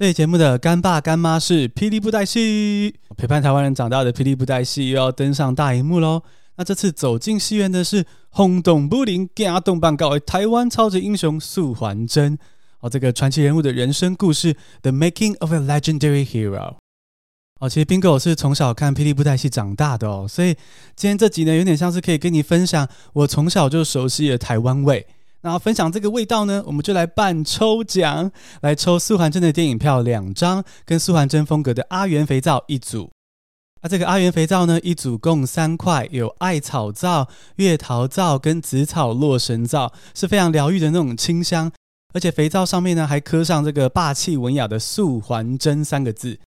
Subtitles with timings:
[0.00, 6.22] 这节目的干爸干妈是霹雳布袋戏，陪伴台湾人长大的霹雳布袋戏又要登上大荧幕喽。
[6.56, 12.38] 那这次走进戏院的是轰动武林、惊动万教的台湾超级英雄素还真
[12.80, 16.76] 哦，这个传奇人物的人生故事，The Making of a Legendary Hero。
[17.58, 20.54] 哦，其实 Bingo 是从小看霹雳布袋戏长大的哦，所以
[20.96, 25.06] 今天这集呢，有点像是可以跟你分享我从小就熟悉的台湾味。
[25.42, 28.30] 那分享这个味道呢，我们就来办抽奖，
[28.60, 33.10] 来抽素还真的电影票两张，跟素还真风格的阿元肥皂一组。
[33.82, 41.72] 那这个阿元肥皂呢，一组共三块，有艾草皂、月桃皂跟紫草洛神皂，是非常疗愈的那种清香。
[42.12, 46.38] 而且肥皂上面呢，还刻上这个霸气文雅的“素还真”三个字。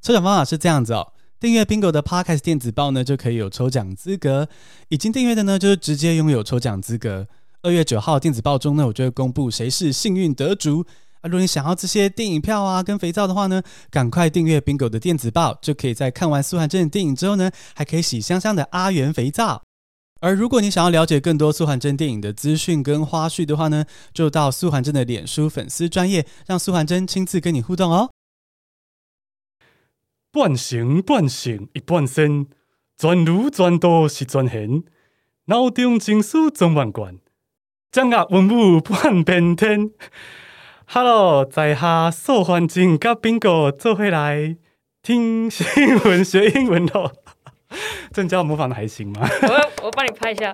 [0.00, 4.46] 抽奖方法是这样子哦，订阅 Bingo 的 Podcast 电子报呢，就可以有抽奖资格；
[4.88, 7.26] 已经订阅的呢，就是直接拥有抽奖资格。
[7.64, 10.84] 二月九号电子报中呢，我就会公布谁是幸运得主
[11.22, 11.24] 啊！
[11.24, 19.62] 如果你想要这些电影票啊跟肥皂的话呢，赶快订阅 Bingo 的电子报，就可以在看完素还真的电影之后呢，还可以洗香香的阿元肥皂。
[20.20, 28.10] 而如果你想要了解更多素还真电影的资讯跟花絮的话呢，就到素还真的脸书粉丝专业，让素还真亲自跟你互动哦。
[30.30, 32.46] 半成半成一半仙，
[32.98, 34.84] 专儒专道是专贤，
[35.46, 37.23] 脑中情思总万贯。
[37.94, 39.88] 掌握文武半边天
[40.86, 44.56] ，Hello，在下受欢迎甲 Bingo 做回来
[45.00, 47.12] 听新闻学英文咯。
[48.12, 49.20] 郑家模仿的还行吗？
[49.42, 50.50] 我我帮你拍一下，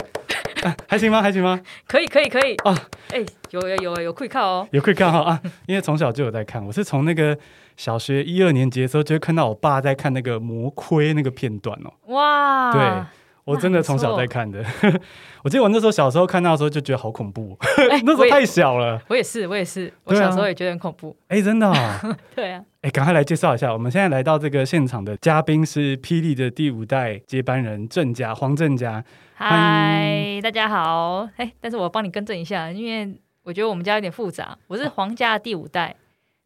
[0.64, 1.22] 啊、还行吗？
[1.22, 1.58] 还行吗？
[1.88, 2.76] 可以可以可以啊！
[3.08, 5.40] 哎、欸，有有有有会看哦，有会看哈啊！
[5.66, 7.38] 因为从小就有在看，我是从那个
[7.74, 11.90] 小学一二年级的时候就会看到我爸在看那个魔盔那个片段哦。
[12.12, 13.06] 哇，对。
[13.50, 14.64] 我真的从小在看的，
[15.42, 17.58] 我记得我那时候小时候看到的时候就觉得好恐怖，
[17.90, 19.00] 欸、 那时候太小了我。
[19.08, 21.16] 我也是，我也是，我小时候也觉得很恐怖。
[21.26, 21.74] 哎、欸，真的、哦？
[22.36, 22.62] 对啊。
[22.82, 29.04] 哎、欸，赶快来介绍一下，我们现在来到这个现场的嘉宾是霹雳的第五代接班人郑家黄郑家。
[29.34, 31.28] 嗨，大家好。
[31.36, 35.96] 哎、欸，但是我帮你更正一下，因为我觉得我们家有点复杂，我是黄家的第五代，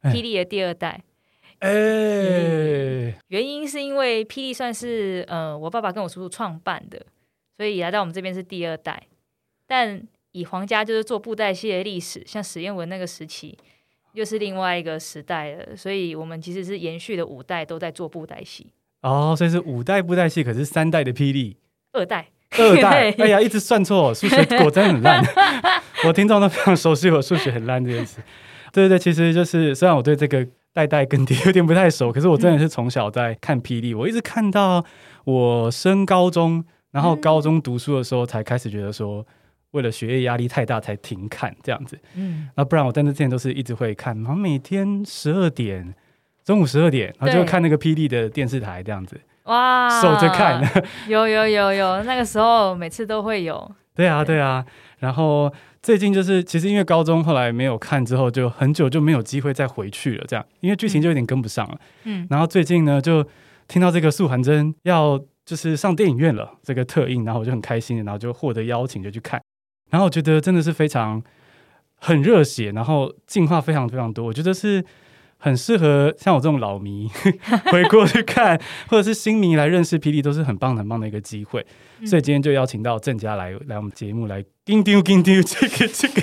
[0.04, 1.02] 霹雳的第二代。
[1.64, 7.00] 哎、欸，原因是因为霹雳算是呃我爸爸跟我叔叔创办的，
[7.56, 9.02] 所以来到我们这边是第二代。
[9.66, 13.56] 但以皇家就是做布袋戏的历史，像史艳文那个时期，
[14.12, 15.74] 又是另外一个时代了。
[15.74, 18.66] 所以我们其实是延续了五代都在做布袋戏。
[19.00, 21.56] 哦，所以是五代布袋戏，可是三代的霹雳，
[21.92, 25.24] 二代，二代，哎呀，一直算错，数学果真很烂。
[26.06, 28.20] 我听众都非常熟悉我数学很烂这件事。
[28.70, 30.46] 对对对，其实就是虽然我对这个。
[30.74, 34.84] 代代更迭有点不太熟，可是我真的是从小在看霹雳，我一直看到
[35.24, 39.24] 我升高中，然后高中读书的时候才开始觉得说，
[39.70, 41.96] 为了学业压力太大才停看这样子。
[42.16, 45.94] 嗯，那不然我在那之前都是一直会看，然后每天十二点，
[46.44, 49.20] 中午十二点，然后就看那个霹雳的电视台这样子。
[49.44, 50.60] 哇，守着看。
[51.06, 53.70] 有有有有，那个时候每次都会有。
[53.94, 54.64] 对啊对啊，
[54.98, 55.52] 然后。
[55.84, 60.24] 最近就是，其实因为高中后来没有看之后，就很久就没有机会再回去了。
[60.26, 61.78] 这样，因为剧情就有点跟不上了。
[62.04, 63.22] 嗯，然后最近呢，就
[63.68, 69.38] 听到这个素还真要就是上电影院了，这个特映，然后我就很开心，然后就获得邀请就去看。
[69.90, 71.22] 然后我觉得真的是非常
[71.96, 74.24] 很热血，然后进化非常非常多。
[74.24, 74.82] 我觉得是
[75.44, 77.06] 很适合像我这种老迷
[77.70, 81.64] 回过去看，或者是新迷来认识霹雳，都是很棒很棒的一个机会。
[82.06, 84.42] 所以今天就邀请到郑家来来我们节目来。
[84.64, 86.22] 叮丢叮丢，这个这个，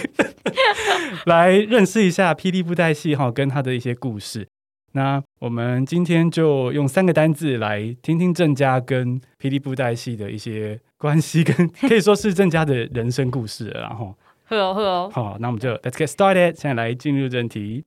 [1.32, 4.48] 来认识一下霹雳布袋戏哈，跟他的一些故事。
[4.94, 13.68] 那我们今天就用三个单字来听听郑家跟霹雳布袋戏的一些关系，跟可以说是郑家的人生故事。
[13.70, 14.18] 然后，
[14.50, 17.86] 好哦呵哦，好，那我们就 Let's get started，现在来进入正题。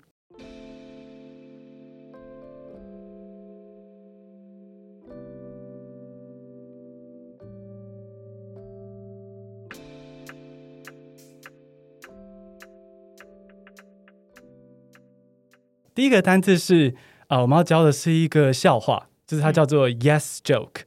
[15.94, 16.94] 第一个单字是
[17.28, 20.82] 啊、呃，我们要教的是一个笑话，就是它叫做 yes joke。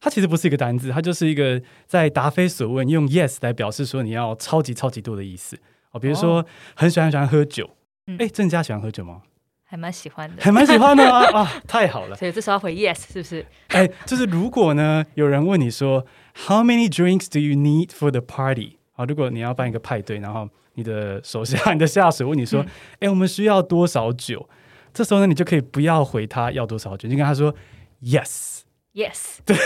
[0.00, 5.56] 它其实不是一个单字，它就是一个在答非所问，用 yes 来表示说你要超级超级多的意思
[5.92, 6.00] 哦。
[6.00, 6.44] 比如说
[6.74, 7.70] 很喜欢很喜欢喝酒，
[8.06, 9.22] 哎、嗯，郑家喜欢喝酒吗？
[9.64, 12.16] 还蛮喜欢的，还蛮喜欢的啊 啊，太好了。
[12.16, 13.46] 所以这时候要回 yes 是不是？
[13.68, 16.04] 哎，就是如果呢，有人问你说
[16.46, 18.78] How many drinks do you need for the party？
[18.94, 22.60] 啊，如果你要办一个派对，然后你的手下、你的下属问你说
[23.00, 24.48] ：“哎、嗯，我们需要多少酒？”
[24.94, 27.54] 这时候呢，你就可以不要回他要多少酒，你就跟他说
[28.02, 29.56] “yes”，Yes， 对，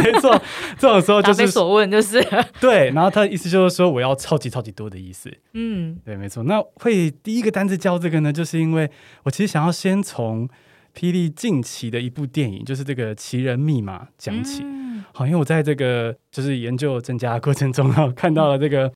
[0.00, 0.40] 没错，
[0.78, 2.26] 这种时候就是所问，就是
[2.60, 2.90] 对。
[2.90, 5.30] 然后他的意思就是说，我要超级超级多的意思。
[5.52, 6.42] 嗯，对，没错。
[6.44, 8.90] 那会第一个单字教这个呢，就是因为
[9.24, 10.48] 我其实想要先从
[10.94, 14.62] 霹雳近期的一部电影，就是这个《奇人密码》讲起。
[14.64, 18.92] 嗯、好，因为我在这个就是研究增加的过程中啊，看到了这个、嗯、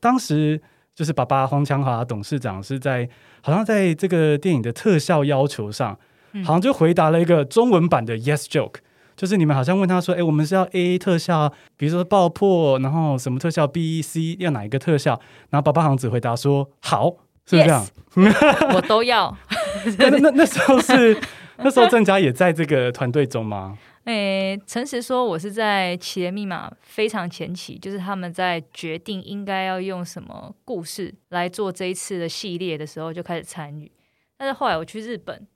[0.00, 0.60] 当时
[0.96, 3.06] 就是爸爸黄强华董事长是在
[3.42, 5.96] 好像在这个电影的特效要求上，
[6.32, 8.76] 嗯、好像就回答了一个中文版的 Yes Joke。
[9.14, 17.10] 就是你们好像问他说：“哎，我们是要 A 特效，比如说爆破，然后什么特效 B、C 要哪一个特效？”然后爸爸好像只回答说：“好，
[17.46, 17.86] 是，是这样。
[18.14, 19.34] Yes, 我都要。
[19.98, 21.18] 那”那那那时候是
[21.56, 23.78] 那时候郑家也在这个团队中吗？
[24.06, 33.90] 诶，诚实说，我是在《企业密码》非常前期，就是他们在决定应该要用什么故事来做这一次的系列的时候就开始参与。
[34.36, 35.46] 但是后来我去日本。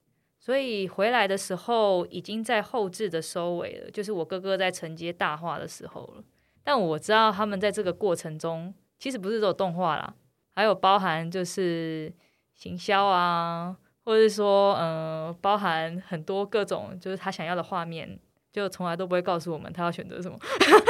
[0.43, 6.25] 所以回来的时候，已经在后置的收尾了，就是我哥哥在承接大话的时候了。
[6.64, 10.14] 但我知道他们在这个过程中，其实不是只有动画啦，
[10.55, 12.11] 还有包含就是
[12.55, 18.19] 行销啊，或者是说，嗯、呃，包含很多各种就是他想要的画面，
[18.52, 20.37] 就从来都不会告诉我们他要选择什么。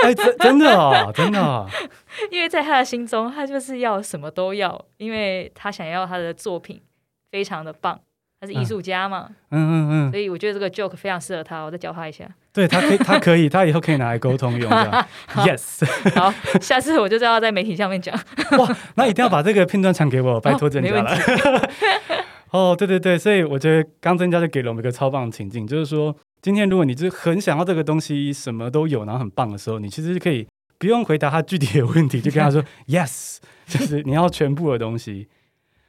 [0.03, 1.67] 哎，真真的啊，真的啊，
[2.31, 6.81] 因为在他的心中，他就是要什么都要，因为他想要他的作品
[7.31, 8.01] 非常的棒。
[8.43, 12.27] 他是艺术家嘛，嗯嗯嗯，所以我觉得这个 joke 非常适合他，我再教他一下。
[12.55, 15.07] 对，他可以，他可以，他以后可以拿来沟通用的。
[15.45, 15.85] Yes，
[16.19, 18.19] 好，下次我就知道在媒体上面讲。
[18.57, 21.71] 哇，那一定要把这个片段传给我，拜托郑家了。
[22.51, 30.47] 哦，对对对，所以我觉得刚增加就给了我们一个超棒的情境，就是说，今天如果你就是很想要这个东西，什么都有，然后很棒的时候，你其实是可以
[30.79, 35.29] 不用回答他具体的问题，就跟他说 Yes，就是你要全部的东西。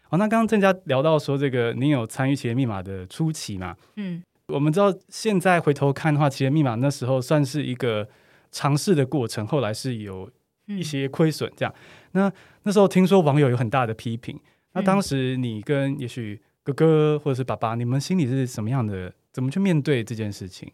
[0.10, 3.78] 哦，那刚刚郑家聊到说，这个你有参与《企业密码》的初期嘛？
[3.96, 8.10] 嗯，我们知道现在回头看的话，《企业密码》那时候算是一个
[8.52, 10.30] 尝试的过程，后来是有
[10.66, 11.50] 一些亏损。
[11.56, 11.74] 这样，
[12.12, 12.34] 嗯、那
[12.64, 14.38] 那时候听说网友有很大的批评。
[14.74, 19.14] 那当时你跟也许哥哥或者是爸爸，你们心里是什么样的？
[19.32, 20.72] 怎么去面对这件事情？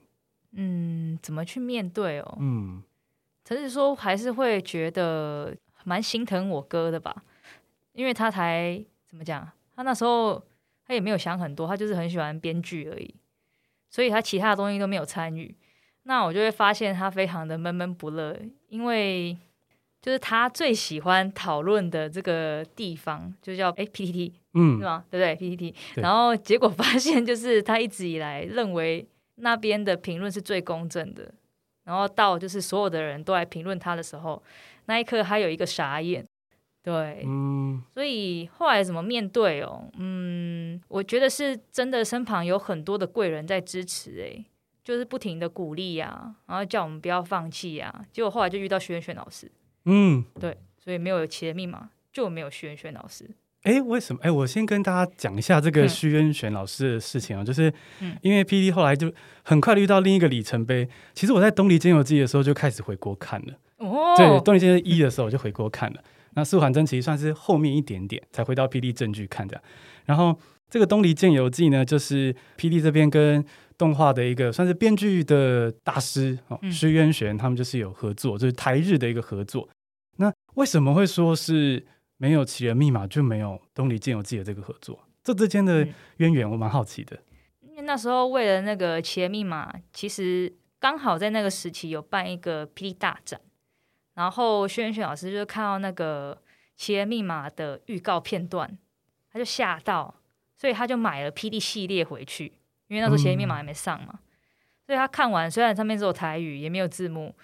[0.51, 2.37] 嗯，怎么去面对哦？
[2.39, 2.83] 嗯，
[3.43, 7.23] 只是说还是会觉得蛮心疼我哥的吧，
[7.93, 8.83] 因为他才。
[9.09, 9.49] 怎么讲？
[9.73, 10.43] 他那时候
[10.85, 13.15] 他也没有想很多，他就是很喜欢编剧而已，
[13.89, 15.55] 所以他其他的东西都没有参与。
[16.03, 18.37] 那我就会发现他非常的闷闷不乐，
[18.67, 19.37] 因为
[20.07, 25.03] 就是他最喜欢讨论的这个地方就叫哎 PPT，嗯，是吗？
[25.11, 25.75] 对不对？PPT，。
[25.95, 29.05] 然后结果发现就是他一直以来认为
[29.35, 31.29] 那边的评论是最公正的，
[31.83, 34.41] 然后到就是所有的人都来评论他的时候，
[34.85, 36.25] 那一刻他有一个傻眼。
[36.81, 39.89] 对，嗯，所以后来怎么面对哦？
[39.97, 44.45] 嗯，我觉得是真的，身旁有很多的贵人在支持，哎，
[44.85, 48.05] 就是不停的鼓励呀，然后叫我们不要放弃呀。
[48.13, 49.51] 结果后来就遇到徐谚谚老师，
[49.87, 53.25] 嗯，对，所以没有奇人密码，就没有徐谚谚老师。
[53.63, 54.21] 哎，为什么？
[54.21, 57.73] 哎，我先跟大家讲一下这个徐谚谚老师的事情啊，嗯、就是
[58.21, 59.11] 因为 PD 后来就
[59.43, 60.87] 很快遇到另一个里程碑。
[61.13, 66.01] 其实我在《东离间游记》的时候就开始回国看了，哦，对，《东离间游记一》的时候我就回国看了。
[66.35, 69.61] 那素还真其实算是后面一点点才回到 P D 证据看的，
[70.05, 70.39] 然后
[70.69, 73.43] 这个《东离剑游记》呢，就是 P D 这边跟
[73.77, 79.67] 动画的一个算是编剧的大师哦，徐渊玄他们就是有合作，就是台日的一个合作。
[80.57, 81.85] 那为什么会说是
[82.17, 85.07] 没有《奇人密码》就没有《东离剑游记》的这个合作？
[85.23, 85.87] 这之间的
[86.17, 87.19] 渊源我蛮好奇的。
[87.61, 93.39] 因为那时候为了那个《奇人密码》，其实刚好在那个时期有办一个霹雳大展。
[94.15, 96.35] 然后徐谚谚老师就看到那个
[96.75, 98.77] 《奇人密码》的预告片段，
[99.31, 100.15] 他就吓到，
[100.57, 102.45] 所以他就买了霹雳系列回去，
[102.87, 104.09] 因为那时候《奇人密码》还没上嘛。
[104.13, 104.19] 嗯、
[104.87, 107.35] 所以他看完，虽然上面只有台语，也没有字幕，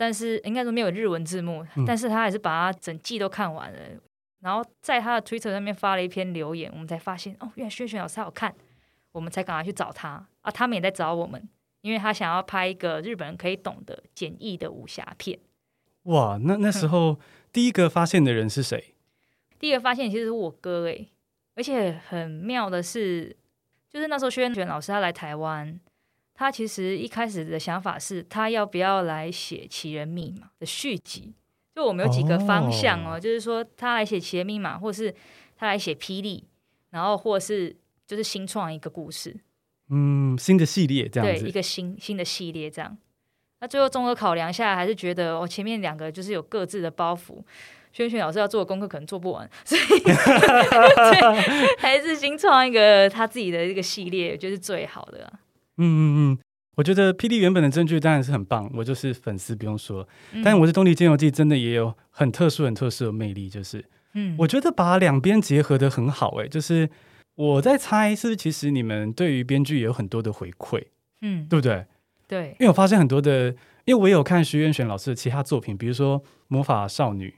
[0.00, 3.78] 但是应该说没有日文字幕，嗯、但是他还是把它整季都看完了。
[4.40, 8.54] 然后在他的 Twitter 上面发了一篇留言，我们才发现哦，原来徐谚谚老师好看，
[9.12, 10.50] 我们才赶快去找他啊。
[10.50, 11.46] 他们也在找我们，
[11.82, 15.38] 因为他想要拍一个日本人可以懂的简易的武侠片。
[16.04, 17.20] 哇，那那时候
[17.52, 18.94] 第一个发现的人是谁？
[19.58, 21.06] 第一个发现其实是我哥哎，
[21.56, 23.36] 而且很妙的是，
[23.90, 25.78] 就是那时候徐谚谚老师他来台湾，
[26.40, 31.34] 他其实一开始的想法是他要不要来写《奇人密码》的续集。
[31.74, 35.14] 就我们有几个方向哦，哦就是说他来写《奇人密码》，或是
[35.54, 36.38] 他来写《霹雳》，
[36.92, 39.36] 然后或是就是新创一个故事，
[39.90, 42.96] 嗯，新的系列这样子，对，一个新新的系列这样。
[43.60, 47.44] 那最后综合考量下来，还是觉得哦，前面两个就是有各自的包袱，
[47.92, 49.82] 轩轩老师要做的功课可能做不完，所以
[51.76, 55.30] 还是新创一个他自己的一个系列，就是最好的。
[55.80, 56.38] 嗯嗯嗯，
[56.76, 60.06] 我觉得 P D 原本的真剧当然是很棒，我就是粉丝不用说。
[60.32, 63.84] 嗯、但是我是《东离间游记》真的也有很特殊、很特殊的魅力，就是，
[64.14, 66.44] 嗯，我觉得把两边结合的很好、欸。
[66.44, 66.88] 哎，就是
[67.34, 70.82] 我在猜，是不是其实你们对于编剧也有很多的回馈，
[71.22, 71.86] 嗯，对不对？
[72.28, 73.48] 对，因为我发现很多的，
[73.84, 77.28] 因为我有看徐元选老师的其他作品，比如说《魔法少女》，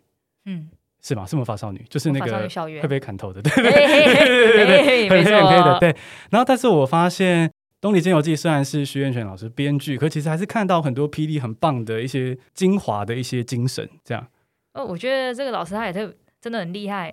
[0.47, 0.69] 嗯。
[1.05, 1.27] 是吗？
[1.27, 2.49] 是魔法少女，就是那个
[2.81, 5.97] 会被砍头的，对对对对对，很黑很黑的，对。
[6.31, 7.49] 然后，但是我发现
[7.83, 14.25] 《东离间游记》虽然是徐元泉老师编剧，可其实还是看到很多霹雳很棒的一些精华的一些精神，这样。
[14.73, 17.13] 哦，我觉得这个老师他也特真的很厉害。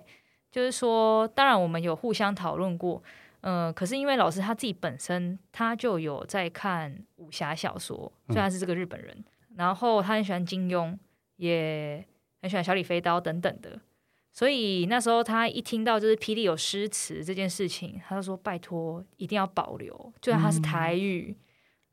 [0.50, 3.02] 就是说，当然我们有互相讨论过，
[3.40, 9.24] 嗯、呃，可是因为老师他自己本身他就有在看武侠小说，虽然是这个日本人，嗯、
[9.56, 10.96] 然后他很喜欢金庸，
[11.36, 12.06] 也。
[12.42, 13.78] 很喜欢小李飞刀等等的，
[14.32, 21.36] 所以那时候他一听到就是霹雳有诗词这件事情，他就说拜托一定要保留，就算他是台语，嗯、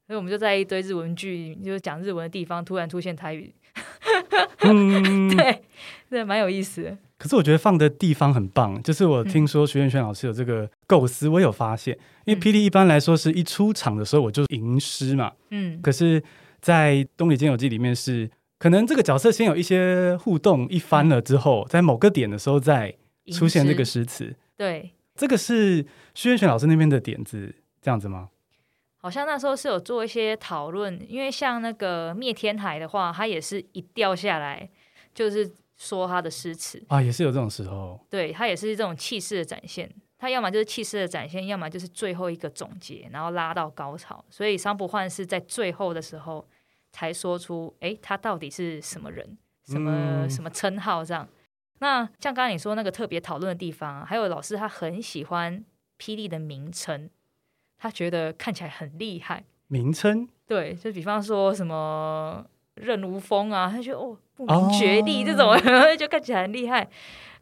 [0.08, 3.54] 所以我们就在一堆日文剧，就是讲日文的地方突然出现台语，
[4.62, 5.64] 嗯、对，
[6.10, 6.98] 对，蛮有意思的。
[7.18, 16.24] 可是我觉得放的地方很棒，就是我听说徐元轩老师有这个构思，我有发现，因为霹雳一般来说是一出场的时候我就吟诗嘛，嗯，可是
[16.62, 18.30] 在《东离间游记》里面是。
[18.60, 22.96] 可能这个角色先有一些互动，一番了之后，在某个点的时候再
[23.32, 24.36] 出现这个诗词。
[24.56, 25.86] 对，这个是
[26.16, 28.30] 薛元选老师那边的点子，这样子吗？
[28.98, 34.68] 好像那时候是有做一些讨论，因为像那个灭天海的话，他也是一掉下来
[35.14, 38.00] 就是说他的诗词啊，也是有这种时候。
[38.10, 39.88] 对，他也是这种气势的展现，
[40.18, 44.26] 他要么就是气势的展现，要么就是最后一个总结，然后拉到高潮。
[44.32, 46.44] 所以桑不换是在最后的时候。
[46.98, 49.38] 才说出，哎，他到底是什么人，
[49.68, 51.28] 什么、嗯、什么称号这样？
[51.78, 55.64] 那像刚刚你说那个特别讨论的地方，还有老师他很喜欢
[56.00, 57.08] 霹雳的名称，
[57.78, 59.44] 他觉得看起来很厉害。
[59.68, 60.28] 名称？
[60.48, 65.60] 对，就比方说什么任无风啊，他觉得哦不明觉厉这种，哦、
[65.96, 66.90] 就看起来很厉害。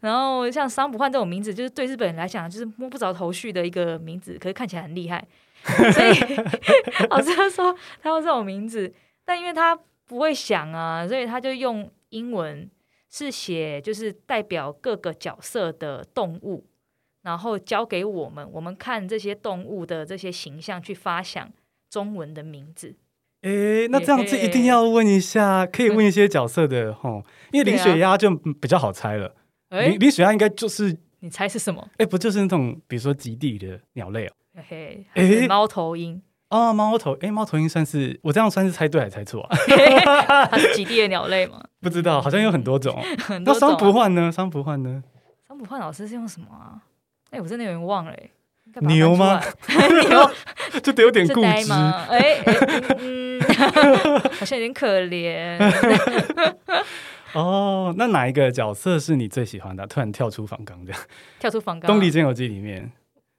[0.01, 5.25] 然后像桑不换这种名字，就是对日本人来讲就是摸不着头绪的一个名字，可是看起来很厉害。
[5.63, 6.09] 所以
[7.09, 8.93] 老师他说他用这种名字。
[9.25, 12.69] 但因为他不会想啊，所以他就用英文
[13.09, 16.67] 是写，就是代表各个角色的动物，
[17.23, 21.51] 然后交给我们，我们看这些动物的这些形象去发想
[21.89, 22.95] 中文的名字。
[23.41, 29.35] 诶，那这样子一定要问一下，可以问一些角色的吼，因为林雪鸭就比较好猜了。
[29.69, 31.89] 林林雪鸭应该就是你猜是什么？
[31.97, 34.33] 诶，不就是那种比如说极地的鸟类哦？
[34.67, 36.21] 嘿，诶，猫头鹰。
[36.55, 39.57] 啊，猫头哎，猫头鹰算是我这样算是猜对还是猜错啊？
[40.49, 41.61] 它是极地的鸟类吗？
[41.81, 42.97] 不知道，好像有很多种。
[43.43, 44.31] 那桑不换呢？
[44.31, 45.03] 桑不换呢？
[45.47, 46.79] 桑不换老师是用什么啊？
[47.31, 48.13] 哎，我真的有点忘了。
[48.81, 49.41] 牛吗？
[50.09, 50.31] 牛
[50.81, 52.05] 就得有点固执吗？
[52.09, 52.41] 哎，
[52.99, 53.39] 嗯，
[54.39, 55.57] 好像有点可怜。
[57.33, 59.85] 哦，那哪一个角色是你最喜欢的？
[59.87, 61.01] 突然跳出房缸这样，
[61.39, 62.91] 跳出访纲，《东离间游记》里面。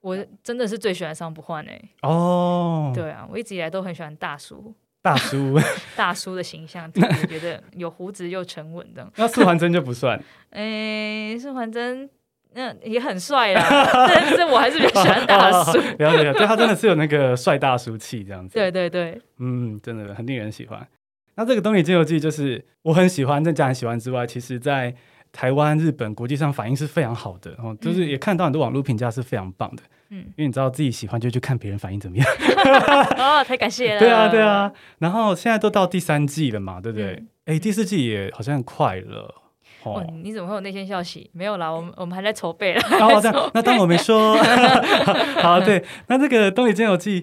[0.06, 1.90] 我真的是最喜欢桑不换诶！
[2.02, 4.72] 哦，对啊，我一直以来都很喜欢大叔，
[5.02, 5.58] 大叔，
[5.96, 9.10] 大叔的形象，我觉得有胡子又沉稳的。
[9.18, 12.08] 那四环真就不算， 诶，素还真
[12.54, 13.66] 那也很帅啦，
[14.06, 15.76] 但是我还是比较喜欢大叔。
[15.98, 18.54] 了解了，对他真的是有那个帅大叔气这样子。
[18.54, 20.86] 对对对，嗯，真的很令人喜欢。
[21.34, 24.94] 那这个《东离间游记》就是我很喜欢，在家人喜欢之外，其实在
[25.36, 29.82] 台湾、日本、国际上反应是非常好的，然后就是也看到很多网络评价是非常棒的。
[30.08, 32.26] 嗯，因为你知道自己喜欢，就去看别人反应怎么样。
[33.18, 33.98] 哦，太感谢了。
[34.00, 34.72] 对啊，对啊。
[34.98, 37.22] 然后现在都到第三季了嘛，对不对？
[37.44, 39.34] 哎、嗯，第四季也好像快了。
[39.82, 41.30] 哦，你怎么会有内线消息？
[41.34, 42.80] 没有啦，我们我们还在筹备了。
[42.98, 44.36] 哦，这样，那当我没说。
[45.42, 45.84] 好，对。
[46.06, 47.22] 那这个《东离间游记》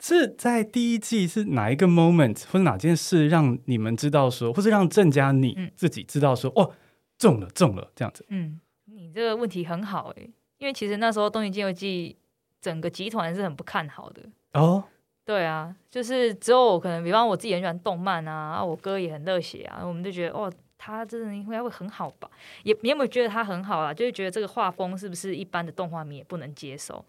[0.00, 6.70] 是在第一季是哪一个 moment 或者哪件事让你们知道说，或是让郑家你自己知道说，嗯、哦，
[7.18, 8.24] 中了，中了，这样子。
[8.28, 12.16] 嗯，你这个问题很好哎、欸，因为其实那时候《东离间游记》。
[12.64, 14.22] 整个集团是很不看好的
[14.54, 14.82] 哦，
[15.22, 22.30] 对啊，就是只有我可能，比方我自己很喜欢动漫啊，我哥也很热血啊，我们就觉得哦，他真的应该会很好吧？
[22.62, 23.92] 也你有没有觉得他很好啊？
[23.92, 27.04] 就是觉得这个画风是不是一般的动画迷也不能接受？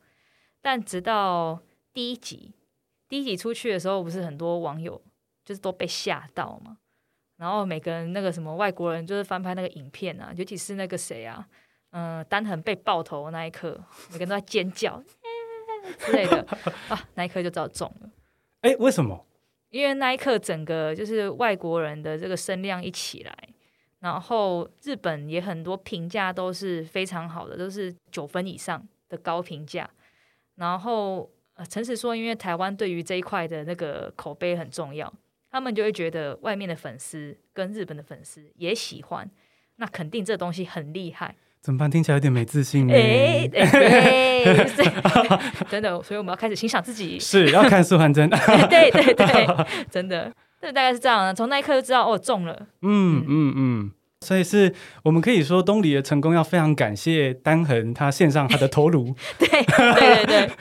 [0.62, 1.58] 但直到
[1.94, 2.52] 第一集，
[3.08, 5.02] 第一集出去的时候，不是很多网友
[5.46, 6.80] 就是都被吓到嘛？
[7.38, 11.48] 然后每个人那个什么外国人就是翻拍那个影片啊，尤其是那个谁啊，
[11.92, 13.80] 嗯、呃，丹恒被爆头那一刻，
[14.12, 15.04] 每个人都在尖叫。
[16.00, 16.44] 之类的
[16.90, 18.10] 啊，那一刻就知道中了。
[18.62, 19.24] 哎、欸，为什么？
[19.70, 23.38] 因为那一刻整个就是外国人的这个声量一起来，
[24.00, 29.88] 然后日本也很多评价都是非常好的，都是九分以上的高评价。
[30.56, 35.14] 然后呃，诚实说，因为台湾对于这一块的那个口碑很重要，
[35.56, 39.26] 他们就会觉得外面的粉丝跟日本的粉丝也喜欢，
[39.78, 41.34] 那肯定这东西很厉害。
[41.62, 41.90] 怎么办？
[41.90, 44.44] 听起来有点没自信哎哎，
[45.72, 48.30] 真的，所以我们要开始欣赏自己，是要看素还真。
[48.70, 51.34] 对对对，真的，这大概是这样的。
[51.34, 52.68] 从那一刻就知道，哦，中了。
[52.82, 59.16] 嗯嗯嗯，所以是我们可以说东离的成功要非常感谢丹恒他献上他的头颅。
[59.40, 60.52] 对对对对。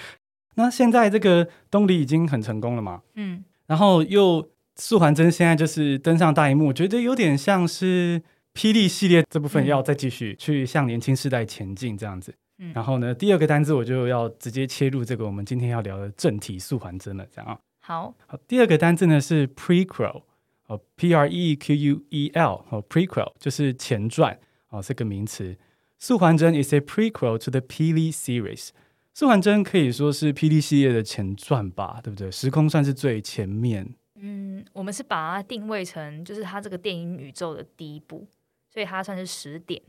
[0.54, 3.00] 那现在这个东离已经很成功了嘛？
[3.16, 3.42] 嗯。
[3.66, 8.22] 然后又素还真现在就是登上大荧幕，我觉得有点像是。
[8.56, 12.32] 霹雳系列这部分要再继续去向年轻世代前进，这样子。
[12.58, 17.58] 嗯，然后呢，第二个单字我就要直接切入这个我们今天要聊的正题素还真了，这样啊。
[17.80, 20.22] 好，好，第二个单字呢是 prequel，
[20.68, 24.38] 哦，P R E Q U E L，哦，prequel 就是前传，
[24.68, 25.56] 哦，这个名词。
[25.98, 28.68] 素还真 is a prequel to the 霹雳 series。
[29.12, 32.30] 素还真可以说是霹雳系列的前传吧，对不对？
[32.30, 33.96] 时空算是最前面。
[34.24, 38.26] 嗯，我们是把它定位成就是它这个电影宇宙的第一部。
[38.70, 39.80] 所以它算是十点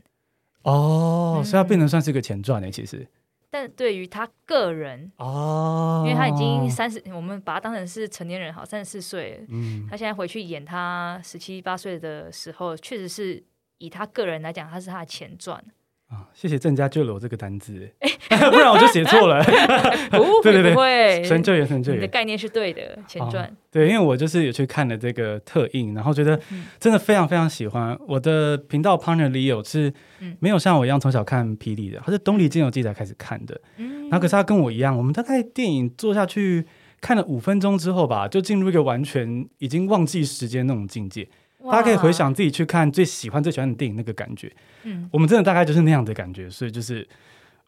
[0.62, 2.70] 哦，所以它变成算是一个前传呢。
[2.70, 3.04] 其实，
[3.50, 13.42] 但对于他个人哦，因为他已经三十，我们把他当成是成年人好，三十四岁，嗯，他现在回去演他十七八岁的时候，确实是
[13.78, 15.60] 以他个人来讲，他是他的前传。
[16.08, 17.90] 啊，谢谢郑家救了我这个单字，
[18.28, 19.42] 不然我就写错了。
[20.12, 22.96] 不会 不会，神救援，神救援，你的概念是对的。
[23.08, 26.40] 前传、哦、对，因为我就是有去看了这个特映，然后觉得
[26.78, 27.90] 真的非常非常喜欢。
[27.90, 29.92] 嗯、我的频道 partner Leo 是
[30.38, 33.60] 没有像我一样从小看霹雳的，他是东离金游记才开始看的。
[33.78, 36.64] 嗯，然后可是他跟我一样，我们大概电影做下去
[37.00, 41.28] 看了五分钟之后吧，就进入一个完全已经忘记时间那种境界。
[41.70, 44.52] 大家可以回想自己去看最喜欢最喜欢的电影那个感觉，
[44.84, 47.06] 嗯，我们真的大概就是那样的感觉，所以就是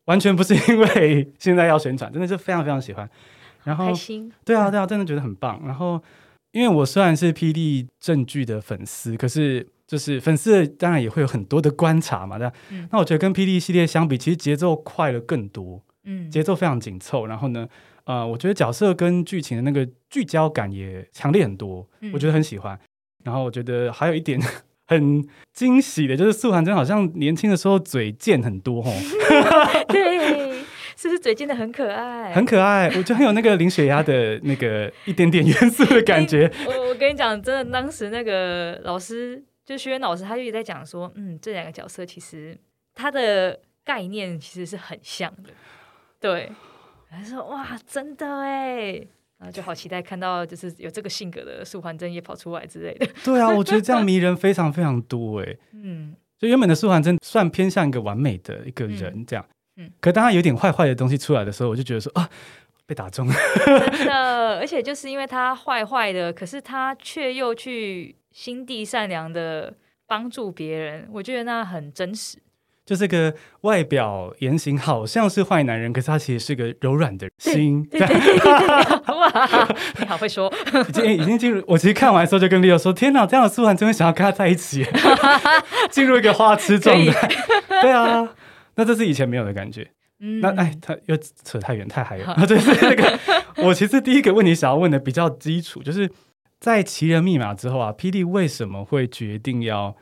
[0.06, 3.08] 完全不是因为现在要宣传，真的是非常非常喜欢。
[3.64, 5.60] 然后开心，对啊，对啊，真的觉得很棒。
[5.66, 6.00] 然后，
[6.52, 12.54] 因为我虽然是霹雳正剧的粉丝，可是就是粉丝当然也会有很多的观察嘛，对吧？
[12.70, 17.26] 嗯，那我觉得跟霹雳系列相比，其实节奏快了更多，嗯，节奏非常紧凑。
[17.26, 17.68] 然后呢，
[18.04, 22.78] 呃，我觉得角色跟剧情的那个聚焦感也强烈很多，我觉得很喜欢。
[23.24, 24.40] 然后我觉得还有一点
[24.86, 28.92] 很惊喜的，就是素涵真好像年轻的时候嘴贱很多哦。
[29.88, 30.62] 对，
[30.96, 32.32] 是不是嘴贱的很可爱？
[32.32, 36.50] 很可爱，我觉得很有那个林雪鸭的那个一点点元素的感 觉。
[36.66, 42.56] 我我跟你讲，真的，当时那个老师就学员老师，他就一直在讲说，嗯，这两个角色其实
[42.94, 45.50] 他的概念其实是很像的。
[46.18, 46.50] 对，
[47.10, 49.06] 他说哇，真的哎。
[49.38, 53.06] 啊，就好期待看到就是有这个性格的素还真也跑出来之类的。
[53.24, 55.56] 对啊，我觉得这样迷人非常非常多哎。
[55.72, 59.44] 嗯，就原本的素还真算偏向一个完美的一个人这样。
[59.76, 59.90] 嗯。
[60.00, 62.28] 可当他有点坏坏的东西出来的时候，我就觉得说啊，
[62.84, 63.34] 被打中了。
[63.64, 69.72] 真的， 而且就是因为他坏坏的，可是他却又去心地善良的
[70.06, 72.38] 帮助别人，我觉得那很真实。
[72.88, 77.84] 就这个外表言行好像是坏男人，可是他其实是个柔软的心。
[77.84, 79.68] 对对对对对哇，
[80.00, 80.50] 你 好会说，
[80.88, 81.62] 已经已经进入。
[81.66, 84.86] 我其实看完的时候就跟 Leo 说：“天哪，这样的苏涵真的想要跟他在一起，
[85.92, 87.28] 进入一个花痴状态。”
[87.82, 88.26] 对啊，
[88.76, 89.86] 那这是以前没有的感觉。
[90.20, 92.46] 嗯，那哎，他又扯太远太嗨了。
[92.46, 93.18] 就是那个，
[93.56, 96.10] 我其实第一个问题想要问的比较基础，就是
[96.58, 99.94] 在《奇人密码》之后啊，霹雳为什么会决定要？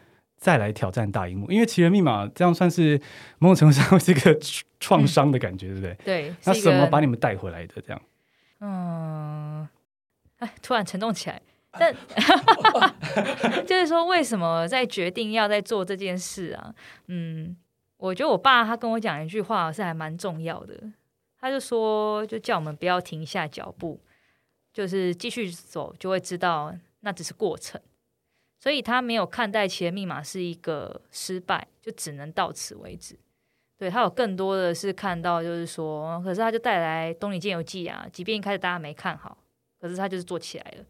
[0.46, 3.00] 再来挑战大荧幕，因为《奇人密码》这样算是
[3.40, 4.38] 某种程度上是一个
[4.78, 5.96] 创伤的感觉，嗯、对不对？
[6.04, 6.34] 对。
[6.44, 7.82] 那什么把你们带回来的？
[7.84, 8.00] 这样。
[8.60, 9.68] 嗯。
[10.38, 11.42] 哎，突然沉重起来。
[11.72, 11.92] 但
[13.66, 16.72] 就是说，为什么在决定要在做这件事啊？
[17.08, 17.56] 嗯，
[17.96, 20.80] 我觉得我爸他跟我讲一句话是还蛮重要的。
[21.40, 24.00] 他就说，就叫我们不要停下脚步，
[24.72, 27.80] 就是继续走，就会知道那只是过程。
[28.58, 33.18] 所以他没有看待《奇人密码》是一个失败，就只能到此为止。
[33.76, 39.36] 对，他有更多的是看到，就是说，可是他就带来《东离剑游记》啊，即便一开始大家没看好，
[39.78, 40.84] 可是他就是做起来了。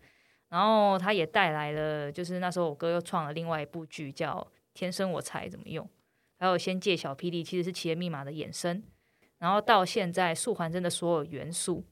[0.49, 4.35] 然后他也带来了，就是那时候我哥又创了另外一部剧叫
[4.73, 5.85] 《天生我材怎么用》，
[6.39, 8.81] 还有《仙界小霹雳》其实是《奇人密码》的衍生。
[9.39, 11.85] 然后到现在，素还真的所有元素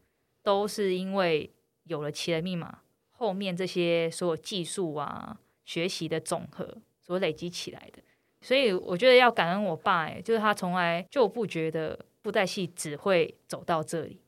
[0.45, 2.71] 都是因为有了《奇人密码》
[3.11, 5.41] 后面这些所有技术啊。
[5.65, 8.03] 学习的总和所累积起来的，
[8.41, 14.21] 所以我觉得要感恩我爸，哎，就是他从来就不觉得布袋戏只会走到这里。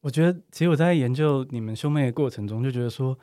[0.00, 3.18] 我觉得，其实我在研究你们兄妹的过程中，就觉得说，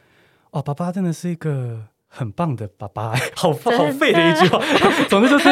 [0.51, 4.59] 哦，爸爸真的是一个很棒的爸爸， 好好废的一句话。
[5.09, 5.49] 总之就是，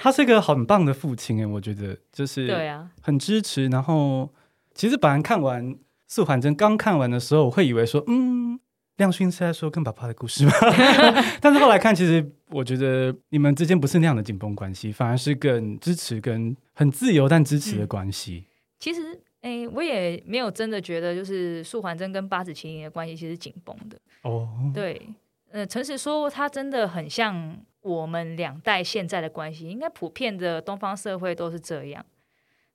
[0.00, 3.68] 他是一个很棒的父亲，哎，我觉得就是对啊，很支持。
[3.68, 4.32] 然后，
[4.74, 5.78] 其实本来看完。
[6.08, 8.60] 素还真刚看完的时候，我会以为说，嗯，
[9.02, 10.52] 亮勋是在说跟爸爸的故事吗？
[11.42, 18.44] 但是后来看，其实我觉得你们之间不是那样的紧绷关系，反而是更支持、跟很自由但支持的关系。
[18.46, 19.00] 嗯、其实，
[19.40, 23.98] 哎、欸，我也没有真的觉得，就是素环真跟八子棋灵的关系其实紧绷的。
[24.22, 25.02] 哦，对，
[25.50, 32.04] 呃，诚实说，他真的很像我们两代现在的关系，应该普遍的东方社会都是这样。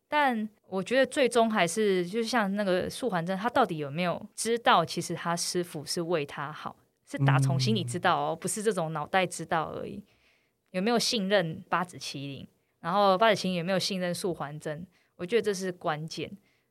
[0.10, 6.76] 但我觉得最终还是，就像那个素还真，他到底有没有知道，其实他师傅是为他好，
[7.10, 10.04] 是打从心里知道哦，不是这种脑袋知道而已。
[10.72, 12.48] 有没有信任八子麒麟？
[12.82, 14.86] 然后八子棋灵有没有信任素还真？
[15.16, 16.30] 我觉得这是关键。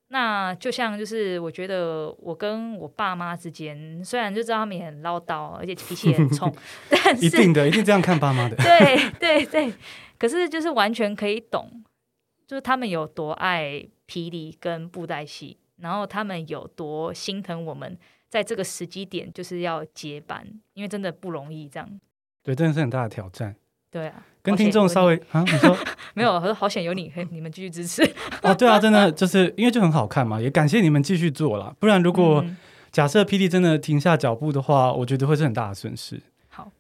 [0.08, 6.54] 那就像就是，我觉得我跟我爸妈之间，虽然就知道他们也很唠叨，而且脾气也很冲，
[6.88, 8.54] 但是一定的，一定这样看爸妈的。
[8.54, 9.74] 对对对，
[10.16, 11.82] 可是就是完全可以懂，
[12.46, 22.00] 就是他们有多爱霹雳跟布袋戏，然后他们有多心疼我们，在这个时机点就是要接班，因为真的不容易，这样。
[22.42, 23.56] 对，真的是很大的挑战。
[23.90, 25.76] 对啊，跟听众稍微 啊，你说
[26.14, 28.02] 没有，我说好险有你， 你们继续支持
[28.42, 28.54] 哦。
[28.54, 31.74] 对啊，真的就是因为就很好看嘛，也感谢你们继续做了。
[31.78, 32.44] 不然如果
[32.92, 36.20] 假设霹雳真的停下脚步的话，我觉得会是很大的损失。
[36.48, 36.70] 好，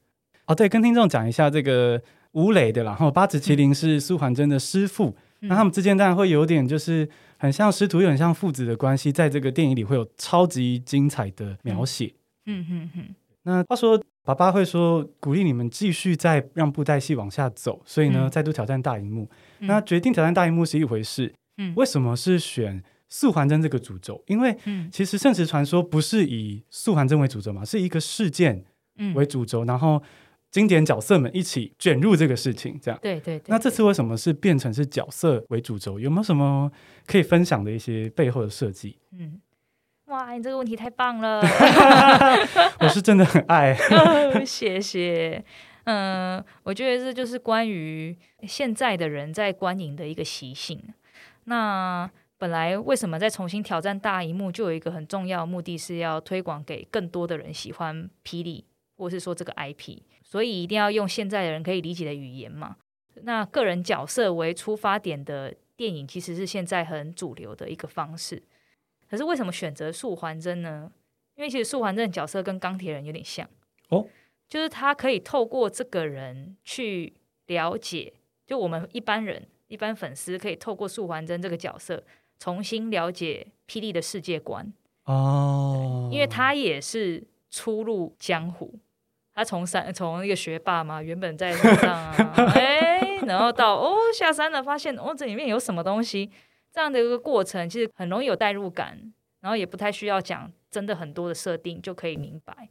[0.46, 2.00] 哦，对，跟听众讲一下这个
[2.32, 12.14] 吴磊的啦，然后八子麒麟是苏环真的师父，那、嗯、他们之间当然会有点就是很像师徒，又很像父子的关系，在这个电影里会有超级精彩的描写。
[12.46, 13.14] 嗯嗯嗯。
[13.42, 14.02] 那话说。
[14.26, 19.30] 爸爸会说鼓励你们继续再让布袋戏往下走，所以呢，嗯、再度挑战大荧幕。
[19.60, 24.20] 嗯、那决定挑战大荧幕是一回事，嗯，为什么是选素还真这个主轴？
[24.26, 24.52] 因为
[24.90, 28.64] 其实《圣石传说》不是以素还真为主轴嘛，是一个事件
[29.14, 30.02] 为主轴，嗯、然后
[30.56, 32.98] 经典角色们一起卷入这个事情，这样。
[33.02, 33.44] 对对对。
[33.48, 36.00] 那这次为什么是变成是角色为主轴？
[36.00, 36.72] 有没有什么
[37.04, 38.96] 可以分享的一些背后的设计？
[39.12, 39.38] 嗯。
[40.06, 41.42] 哇，你这个问题太棒了！
[42.80, 43.76] 我是真的很爱，
[44.46, 45.44] 谢谢。
[45.84, 50.82] 嗯，我觉得这就是关于现在的人在观影的一个习性。
[51.44, 58.64] 那本来为什么在重新挑战大荧幕，就有一个很重要的目的是要推广给更多的人喜欢霹雳，
[58.96, 62.76] 或是说这个 IP，所以一定要用现在的人可以理解的语言嘛。
[63.22, 68.42] 那个人角色为出发点的电影，其实是现在很主流的一个方式。
[69.08, 70.90] 可是为什么选择素还真呢？
[71.36, 73.48] 因为其实素还真的角色跟钢铁人有点像
[73.90, 74.06] 哦，
[74.48, 77.12] 就是他可以透过这个人去
[77.46, 78.12] 了解，
[78.46, 82.02] 就我们一般人、一般粉丝可以透过素还真这个角色
[82.38, 84.72] 重新了解霹雳的世界观
[85.04, 88.78] 哦，因为他也是初入江湖，
[89.36, 92.14] 他从山从一个学霸嘛，原本在山上啊，
[92.56, 96.30] 哎，然后到哦下山了，发现哦这里面有什么东西。
[96.72, 102.68] 这样的一个过程，其实很容易有代入感，然后也不太需要讲真的很多的设定就可以明白。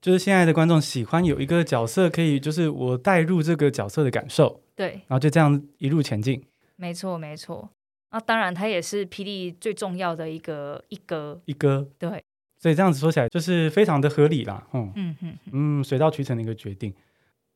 [0.00, 6.44] 就是现在的观众喜欢有一个角色，可以就是我带入这个角色的感受，对，然后就这样一路前进。
[6.76, 7.70] 没错，没错。
[8.12, 11.88] 那当然，他也是霹雳最重要的一个一哥，一哥。
[11.98, 12.24] 对，
[12.60, 14.62] 所以这样子说起来，就是非常的合理啦。
[14.74, 16.92] 嗯嗯嗯嗯，水到渠成的一个决定。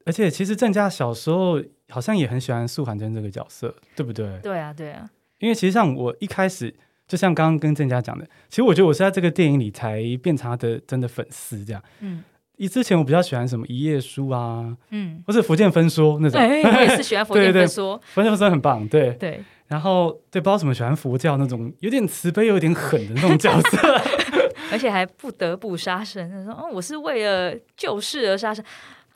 [0.07, 4.39] 而且，其实郑家小时候好像也很喜欢素还真这个角色，对不对？
[4.43, 5.09] 对啊，对啊。
[5.41, 6.75] 因为其实像我一开始，
[7.07, 11.83] 就像刚刚跟郑家讲的，其实我觉得我是在这个电影里才变成他的真的粉丝这样。
[12.01, 12.23] 嗯，
[12.57, 16.41] 以之前我比较喜欢什么一页书啊，嗯，或是福建分说那种。
[16.41, 19.43] 哎，我也是喜欢福建 分说，福建分说很棒，对对。
[19.67, 24.01] 然后对，不知道怎么喜欢佛教那种有点慈悲、有点狠的那种角色，
[24.71, 26.31] 而且还不得不杀生。
[26.31, 28.65] 他说：“哦，我是为了救世而杀生。”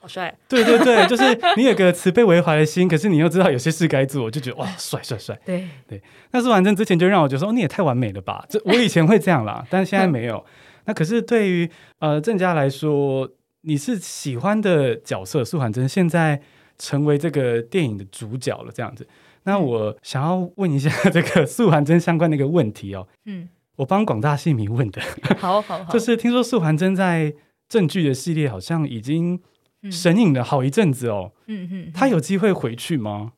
[0.01, 0.33] 好帅！
[0.47, 1.23] 对对对，就是
[1.57, 5.37] 你有个慈悲为怀的心，可是你又知道有些事该做，就觉得哇，帅帅帅！
[5.45, 8.45] 对对，那素还真之前就让我觉得说，哦，你也太完美了吧？
[8.47, 10.45] 这我以前会这样啦，但是现在没有。
[10.85, 13.29] 那可是对于呃郑家来说，
[13.63, 16.41] 你是喜欢的角色，素还真现在
[16.77, 19.05] 成为这个电影的主角了，这样子。
[19.43, 23.05] 那我想要问一下这个素还真相关的一个问题哦。
[23.25, 25.01] 嗯，我帮广大戏迷问的。
[25.37, 27.33] 好好好，就是听说素还真在
[27.67, 29.41] 正剧的系列好像已经。
[29.89, 33.31] 神隐了好一阵子哦，嗯嗯，他有机会回去吗？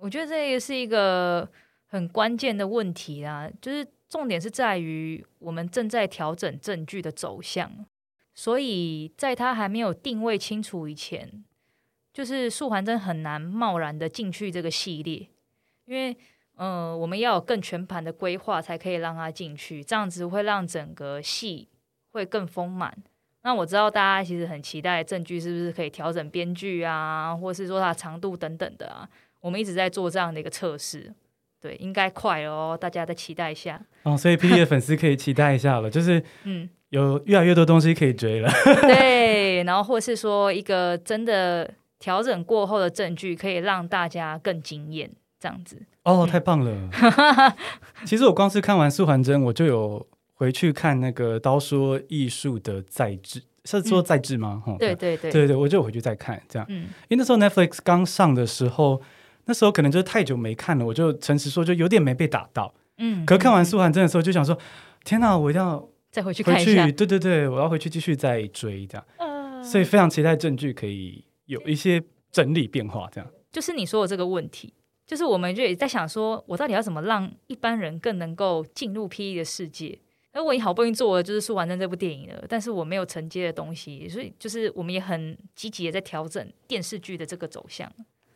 [0.00, 1.48] 我觉得这也是一个
[1.86, 7.72] 很关键的问题啊，就是重点是在于我们正在调整正剧的走向，
[8.34, 11.42] 所以在他还没有定位清楚以前，
[12.12, 15.26] 就是素还真很难贸然的进去这个系列，
[15.86, 16.14] 因为
[16.56, 21.68] 呃，我们要有更全盘的规划才可以让他进去，这样子会让整个戏
[22.12, 22.96] 会更丰满。
[23.44, 29.08] 那我知道大家其实很期待证据是不是可以调整编剧啊，或是说它长度等等的啊。
[29.40, 31.12] 我们一直在做这样的一个测试，
[31.60, 34.16] 对，应该快哦，大家再期待一下哦。
[34.16, 38.48] 所以 PD 的粉丝可以期待一下了，就是嗯，有越来越多东西可以追了。
[38.86, 45.10] 对，然后或是说一个真的调整过后的证据，可以让大家更惊艳，
[45.40, 45.82] 这样子。
[46.04, 46.90] 哦，太棒了！
[48.04, 54.62] 其实我光是看完素还真，我就有回去看那个刀说艺术的再制，是说再制吗？
[54.66, 56.66] 嗯、对对对对对，我就回去再看这样。
[56.68, 59.00] 嗯，因为那时候 Netflix 刚上的时候，
[59.44, 62.74] 那时候可能就是太久没看了，我就诚实说，就有点没被打到。
[62.98, 64.58] 嗯，可看完素还真的时候，就想说，
[65.04, 66.90] 天哪，我一定要再回去看一下。
[66.90, 69.06] 对对对，我要回去继续再追这样。
[69.18, 73.30] 呃、所以非常期待证据可以有一些整理变化，这样。
[73.52, 74.74] 就是你说的这个问题。
[75.06, 79.98] 就是我们就也在想说，我到底要怎么让一般人更能够进入 PTT 的世界？
[80.32, 87.86] 而我已经好不容易做了就是《苏完真》这部电影了，但是我没有承接的东西，所以就是我们也很积极的在调整电视剧的这个走向。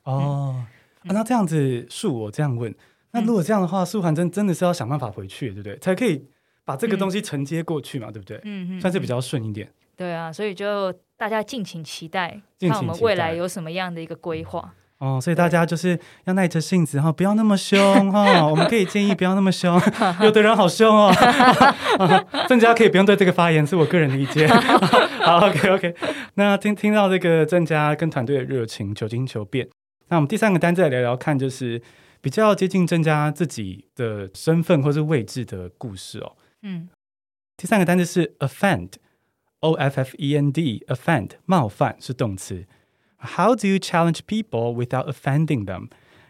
[0.03, 0.67] 哦，
[1.05, 2.75] 嗯啊、那这样子，恕我这样问，
[3.13, 5.79] 那如果这样的话，《素还真》真的是要想办法回去，对不对？
[5.79, 6.27] 才可以
[6.67, 8.41] 把这个东西承接过去嘛，嗯、对不对？
[8.45, 9.73] 嗯嗯，算是比较顺一点。
[9.97, 14.75] 对啊，所以就大家敬请期待，看我们未来有什么样的一个规划。
[14.99, 18.47] 哦，所以大家就是要耐着性子哈，不要那么凶哈。
[18.47, 19.79] 我们可以建议不要那么凶，
[20.23, 21.13] 有的人好凶哦。
[22.49, 24.49] 郑家可以不用对这个发言，是我个人的意见。
[25.21, 25.95] 好，OK OK。
[26.35, 29.69] 那听听到这个郑家跟团队的热情，求精求变。
[30.09, 31.83] 那我们第三个单字来聊聊看，就是
[32.23, 36.37] 比较接近郑家自己的身份或是位置的故事哦。
[36.63, 36.89] 嗯，
[37.59, 42.67] 第三个单字是 offend，O F F E N D，offend 冒犯是动词。
[43.27, 45.89] How do you challenge people without offending them？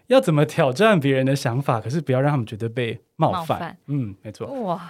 [0.09, 3.40] 要怎么挑战别人的想法，可是不要让他们觉得被冒犯？
[3.40, 4.46] 冒犯嗯，没错。
[4.62, 4.80] 哇，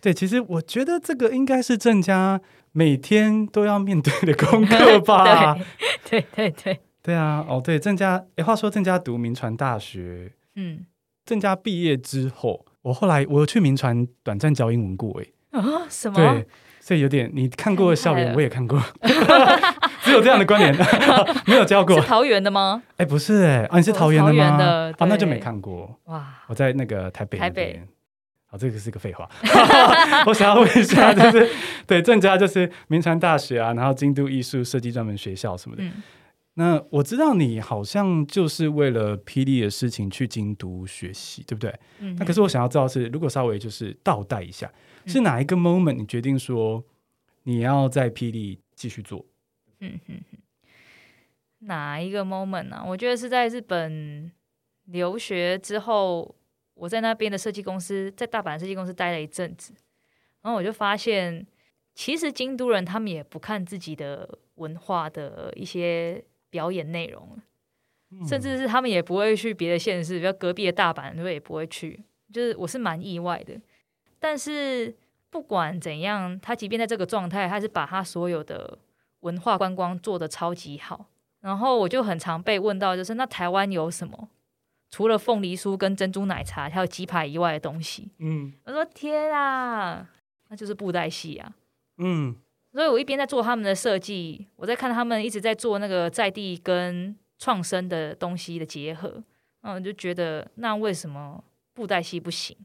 [0.00, 2.40] 对，其实我觉得这个应该是郑家
[2.72, 5.56] 每天都要面对的功课吧。
[6.08, 10.84] 对对对对，对啊，哦，对，郑家，诶，话说郑家读民传大学，嗯，
[11.24, 16.14] 郑家毕业之后，我后来我有去民传短暂教英文过，诶，啊，什么？
[16.14, 16.46] 对。
[16.80, 18.80] 所以有点，你看过的校园，我也看过，
[20.08, 20.74] 只有这样的关联，
[21.46, 22.00] 没有教过。
[22.00, 22.82] 是桃园的吗？
[22.96, 24.44] 哎，不是哎，啊，你是桃园的吗？
[24.98, 26.00] 啊，那就没看过。
[26.04, 27.36] 哇，我在那个台北。
[27.38, 27.80] 台北。
[28.46, 29.28] 好，这个是个废话。
[30.24, 31.50] 我想要问一下，就是
[31.86, 35.82] 对郑家就是明传大学啊，然后京都艺术设计专门学校什么的。
[36.54, 41.72] 那我知道你好像就是为了霹雳的事情去京都学习，对不对？
[42.18, 44.68] 那可是我想要知道是，如果稍微就是倒带一下。
[45.06, 46.82] 是哪一个 moment 你决定说
[47.44, 49.24] 你要在霹雳继续做？
[49.80, 50.38] 嗯哼哼，
[51.60, 52.84] 哪一个 moment 呢、啊？
[52.86, 54.30] 我觉得是在日本
[54.84, 56.34] 留学之后，
[56.74, 59.72] 我在那边的设计公司，在大阪设计公司待了一阵子，
[60.42, 61.46] 然后我就发现，
[61.94, 67.38] 其实京都人他们也不看自己的文化的一些表演内容，
[68.10, 73.60] 嗯、甚至是他们也不会去别的县市，比如隔壁的大阪，他也不会去，就是我是蛮意外的。
[74.18, 74.96] 但是
[75.30, 78.78] 不管怎样，他即便在这个状态，他是把他所有的
[79.20, 81.06] 文化观光做的超级好。
[81.40, 84.28] 然后我就很常被问到，就是那台湾有什么？
[84.90, 88.10] 除了凤梨酥跟珍珠奶茶还有鸡排以外的东西？
[88.18, 90.08] 嗯，我说天啊，
[90.48, 91.54] 那就是布袋戏啊。
[91.98, 92.34] 嗯，
[92.72, 99.22] 所以我一边在做他们的设计，我在看他们一直在做那个在地跟创生的东西的结合，
[99.60, 102.56] 嗯，我就觉得那为什么布袋戏不行？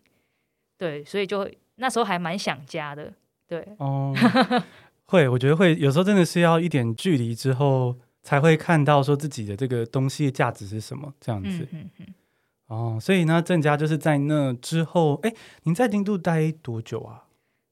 [0.77, 3.13] 对，所以就那时候还蛮想家的，
[3.47, 4.13] 对，哦，
[5.05, 12.13] 会，我觉得会，有时候真的是要一点距离之后，才会看到说自己的这个东西的价值是什么，这样子，嗯嗯嗯，
[12.67, 17.25] 哦，所以呢，郑家就是在那之后，哎，您在京都待多久啊？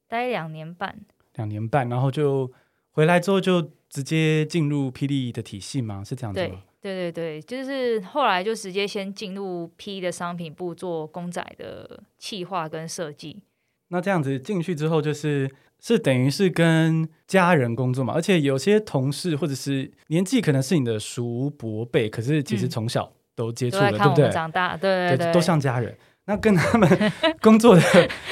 [0.08, 1.00] 待两年半，
[1.36, 2.52] 两年半，然后就
[2.92, 6.04] 回来之后就直接进入霹雳的体系吗？
[6.04, 6.62] 是这样子吗？
[6.82, 13.42] 对对对，就是后来就直接先进入 P 的商品部做公仔的企划跟设计。
[13.90, 15.50] 那这样子进去之后，就是
[15.82, 24.30] 是等于是跟家人工作嘛，而且有些同事或者是年纪可能是你的叔伯辈，可是其实从小都接触了，嗯、对不对？
[24.30, 25.98] 长大，对对对，对，都像家人。
[26.26, 26.88] 那跟他们
[27.42, 27.82] 工作的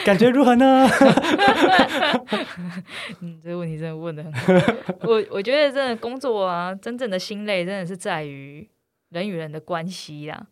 [0.06, 0.88] 感觉如何呢？
[3.20, 4.72] 嗯，这个问题真的问的很好。
[5.02, 8.70] 我我觉得真的工作啊，真正的心累真的是在于
[9.10, 10.46] 人与人的关系呀。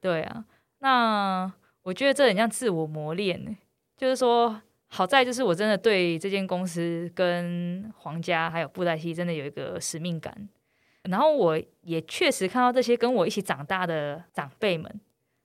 [0.00, 0.44] 对啊，
[0.78, 3.56] 那我觉得这很像自我磨练。
[3.96, 4.60] 就是说，
[4.94, 10.48] 好在就是我真的对这间公司跟皇家还有布袋戏真的有一个使命感。
[11.10, 15.00] 然后我也确实看到这些跟我一起长大的长辈们。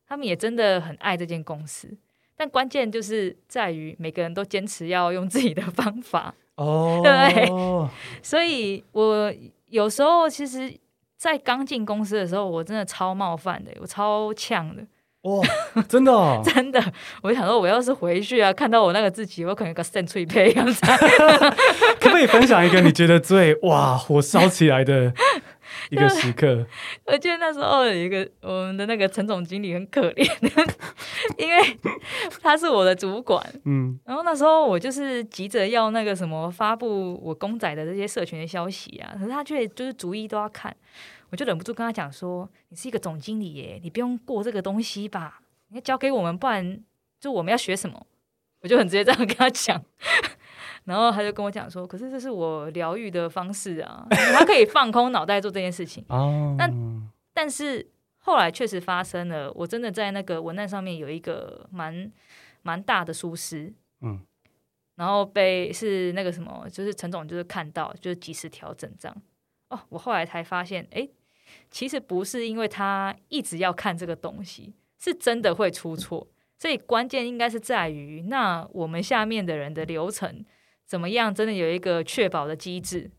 [0.07, 1.87] 他们也真的很爱这间公司，
[2.35, 7.47] 但关键就是在于每个人都坚持要用自己的方法 哦，对，
[8.23, 9.31] 所以我
[9.67, 10.75] 有时候其实，
[11.15, 14.83] 在刚进公司的时候，我真的超冒犯的，我超呛的，
[15.23, 15.45] 哇，
[15.87, 16.81] 真的哦， 真的，
[17.23, 20.81] 我想说，我要是回去啊，看到我那个自己，我可能个肾脆配样子。
[21.99, 25.11] 可不可以分享一个你觉得最哇火烧起来的
[25.91, 26.65] 一个时刻？
[27.05, 30.25] 我记得那时候有一个我们的那个陈总经理很可怜，
[31.37, 31.77] 因为
[32.41, 40.73] 他是我的主管，嗯，然后那时候我就是急着要那个什么发布我公仔的这些社群的消息啊，可是他却就是逐一都要看。
[41.31, 45.41] 我就忍不住跟他讲说：“你是一个总经理耶，你不用过这个东西吧？
[45.67, 46.83] 你要交给我们，不然
[47.19, 48.05] 就我们要学什么？”
[48.61, 49.81] 我就很直接这样跟他讲，
[50.83, 57.87] 然后他就跟我讲说：“可是这是我疗愈的方式啊， 他可以放空脑袋做这件事情。”哦，但但是
[58.17, 62.11] 后来确实发生了，我真的在那个文案上面有一个蛮
[62.63, 64.19] 蛮大的疏失，嗯，
[64.95, 69.21] 然后被是那个什么，就是陈总就是看到，就是及时调整这样。
[69.69, 71.07] 哦，我后来才发现，哎。
[71.69, 80.43] 其实不是因为他一直要看这个东西，是真的会出错，所以关键应该是在于那我们下面的人的流程
[80.85, 83.11] 怎么样，真的有一个确保的机制。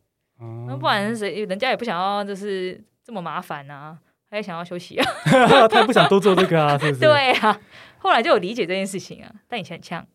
[0.67, 1.45] 那不然是谁？
[1.45, 3.99] 人家也不想要就是这么麻烦啊，
[4.31, 5.07] 他也想要休息啊，
[5.69, 7.01] 他也不想多做这个啊，是不是？
[7.05, 7.61] 对啊，
[7.99, 10.07] 后来就有理解这件事情啊，但以前很呛。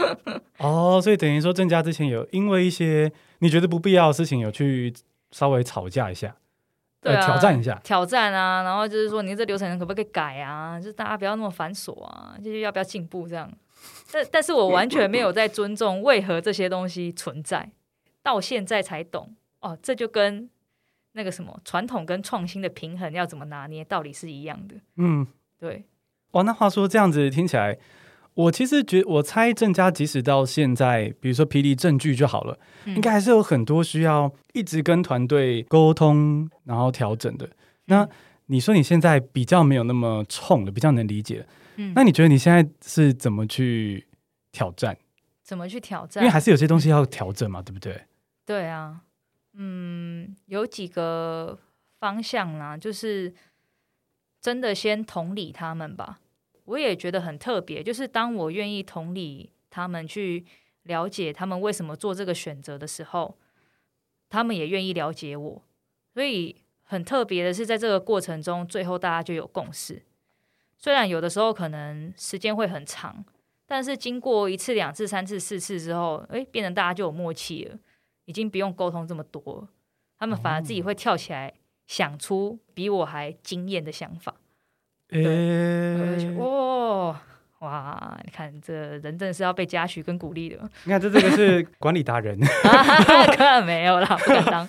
[0.58, 4.92] 哦，所以等于说郑家之前有因为一些你觉得不必要的事情，有去
[5.30, 6.36] 稍微吵架一下。
[7.00, 10.78] 对啊，挑战一下，挑战啊，然后就是说，你这流程可不可以改啊？
[10.78, 13.50] 就是大家不要那么繁琐啊，就是要不要进步这样？
[14.12, 17.70] 但但是我完全没有在尊重为何这些东西存在，
[18.22, 20.50] 到现在才懂哦，这就跟
[21.12, 24.76] 那个什么传统跟创新的平衡要怎么拿捏，道理是一样的。
[24.96, 25.26] 嗯，
[25.58, 25.84] 对。
[26.32, 27.78] 哇，那话说这样子听起来。
[28.34, 37.50] 我其实觉，我猜郑家即使到现在，比如说霹雳证据就好了，嗯、应该还是有很多需要一直跟团队沟通，然后调整的。
[37.86, 38.08] 那
[38.46, 41.46] 你说你现在比较没有那么冲了，比较能理解。
[41.76, 44.06] 嗯，那你觉得你现在是怎么去
[44.52, 44.96] 挑战？
[45.42, 46.22] 怎么去挑战？
[46.22, 48.04] 因为还是有些东西要调整嘛，对不对？
[48.46, 49.02] 对啊，
[49.54, 51.58] 嗯，有几个
[51.98, 53.34] 方向啦，就是
[54.40, 56.20] 真的先同理他们吧。
[56.70, 60.44] 我也觉得很特别，就是当我愿意同理他们，去
[60.84, 63.36] 了解他们为什么做这个选择的时候，
[64.28, 65.62] 他们也愿意了解我。
[66.14, 70.02] 所以很特别的是，在这个过程中，最后大家就有共识。
[70.78, 73.24] 虽然有的时候可能时间会很长，
[73.66, 77.78] 但是经过一次、两次、三次、四次之后，诶，变成大家就有默契了，
[78.26, 79.68] 已经不用沟通这么多，
[80.18, 81.52] 他们反而自己会跳起来
[81.86, 84.39] 想出比我还惊艳的想法。
[85.10, 87.16] 对，欸、哦，
[87.60, 88.18] 哇！
[88.24, 90.56] 你看，这人真的是要被嘉许跟鼓励的。
[90.84, 92.38] 你看，这这个是 管理达人，
[93.36, 94.68] 当然没有啦，不敢当。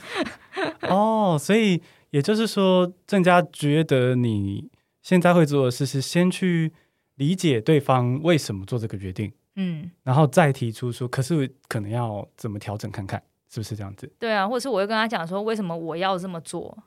[0.90, 4.70] 哦，所以也就是说，郑家觉得你
[5.02, 6.74] 现在会做的事是先去
[7.16, 14.12] 理解对方为什么做这个决定，嗯，然后再提出说，可是可能要怎么调整看看，是不是这样子？
[14.20, 16.78] 对啊，或者是我会跟他讲说，为什么我要这么做，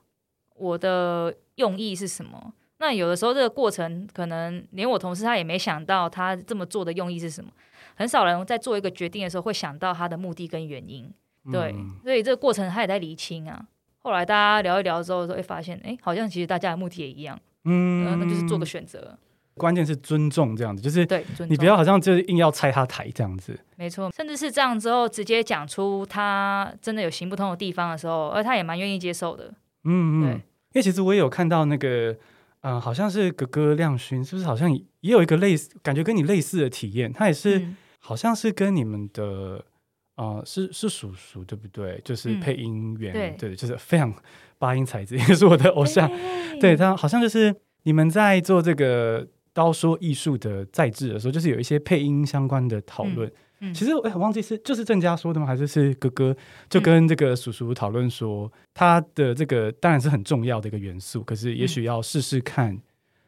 [0.57, 2.53] 我的用意是什么？
[2.85, 7.51] 那有的时候这个过程，可能连我同事他也没想到他这么做的用意是什么。
[7.95, 11.11] 很少人在做一个决定的时候会想到他的目的跟原因，
[11.51, 13.65] 对，嗯、所以这个过程他也在厘清啊。
[14.01, 19.17] 后来大家聊一聊之后，会发现，哎，好像其实大家的目的也一样，嗯，那就是做个选择。
[19.55, 23.59] 关键是尊重这样子，就是对，你不要好像就是硬要拆他台这样子。
[23.77, 29.55] 没错，甚至是这样之后直接讲出他真的有行不通的地方的时候，而他也蛮愿意接受的。
[29.85, 30.43] 嗯嗯，对，因
[30.75, 32.15] 为其实我也有看到那个。
[32.65, 34.47] 嗯，好像是哥哥亮勋，是不是？
[34.47, 37.13] 好像也有一个类似，感觉跟你类似的体验。
[37.13, 39.63] 他也是，嗯、好像是跟你们的，
[40.17, 42.01] 呃，是是叔叔对不对？
[42.03, 44.15] 就是配音员，嗯、对，对，就是非常
[44.59, 46.09] 八音才子，也是我的偶像。
[46.09, 53.29] 欸、对他，好像就是你们在做这个刀说艺术的在制的时候，就是有一些配音相关的讨论。
[53.29, 53.33] 嗯
[53.73, 55.47] 其实哎，我忘记是就是郑家说的吗？
[55.47, 56.37] 还是是哥哥
[56.69, 62.79] 就跟这个叔叔讨论说，他的这个当然是很重要的一个元素，可是也许要试试看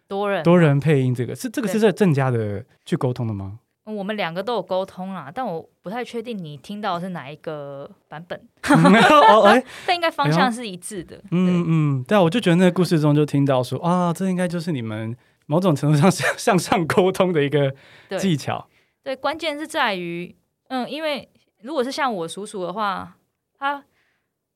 [0.06, 3.60] 多人多人配音这个是这个是在郑家的去沟通的吗？
[3.84, 8.38] 我们两个都有沟通啦，但我不太确定你听到的是哪一个版本。
[8.60, 11.16] 但应该方向是一致的。
[11.30, 17.72] 嗯嗯，对啊，我就觉得那个故事中就听到说啊，这应该就是你们某种程度上向向上沟通的一个
[18.18, 18.66] 技巧。
[19.06, 20.34] 对，关键是在于，
[20.66, 21.28] 嗯，因为
[21.60, 23.16] 如果是像我叔叔的话，
[23.56, 23.84] 他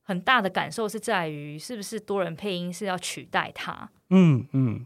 [0.02, 3.88] 很大的感受是在于，是不是多人配音是要取代他？
[4.08, 4.84] 嗯嗯。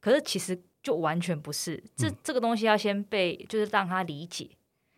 [0.00, 4.48] 可是其实就完全不是，这这个东西要先被，就是让他理解，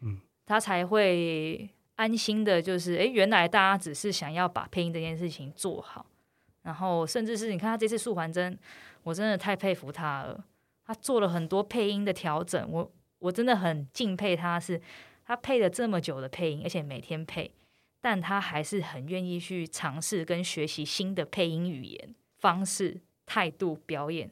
[0.00, 6.06] 嗯，他才会安心的，就是，哎，原来大家只是想要把配音这件事情做好，
[6.62, 8.56] 然后甚至是你看他这次素还真，
[9.02, 10.44] 我真的太佩服他了。
[10.86, 12.92] 他做了很多配音的调整，我
[13.24, 14.82] 我真的很敬佩他是，是
[15.26, 17.50] 他配了这么久的配音，而且每天配，
[18.02, 24.30] 但他还是很愿意去尝试跟学习新的配音语言方式、态度、表演。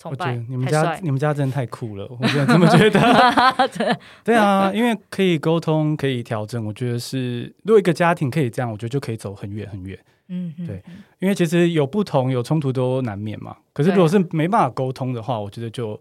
[0.00, 3.98] 崇拜，你们家你们家真的太酷了，我 真的这么觉得。
[4.22, 9.98] 对啊，因为可以沟通，可以调整，我觉得是，如果一个家庭可以这样，我觉得就可以走很远很远。
[10.28, 10.80] 嗯，对，
[11.18, 13.56] 因为其实有不同有冲突都难免嘛。
[13.72, 16.00] 可是如果是没办法沟通的话，我觉得就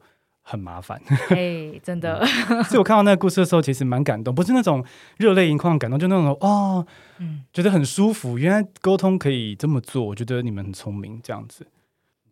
[0.49, 0.97] 很麻烦。
[1.27, 2.25] 哎，真的。
[2.63, 4.81] 所以我看到那个故事的时候，其实蛮感动，不是那种
[5.17, 6.87] 热泪盈眶的感动，就那种哦，
[7.17, 8.37] 嗯，觉得很舒服。
[8.39, 11.67] 原来沟通可以这么做，我觉得你们很聪明，这样子。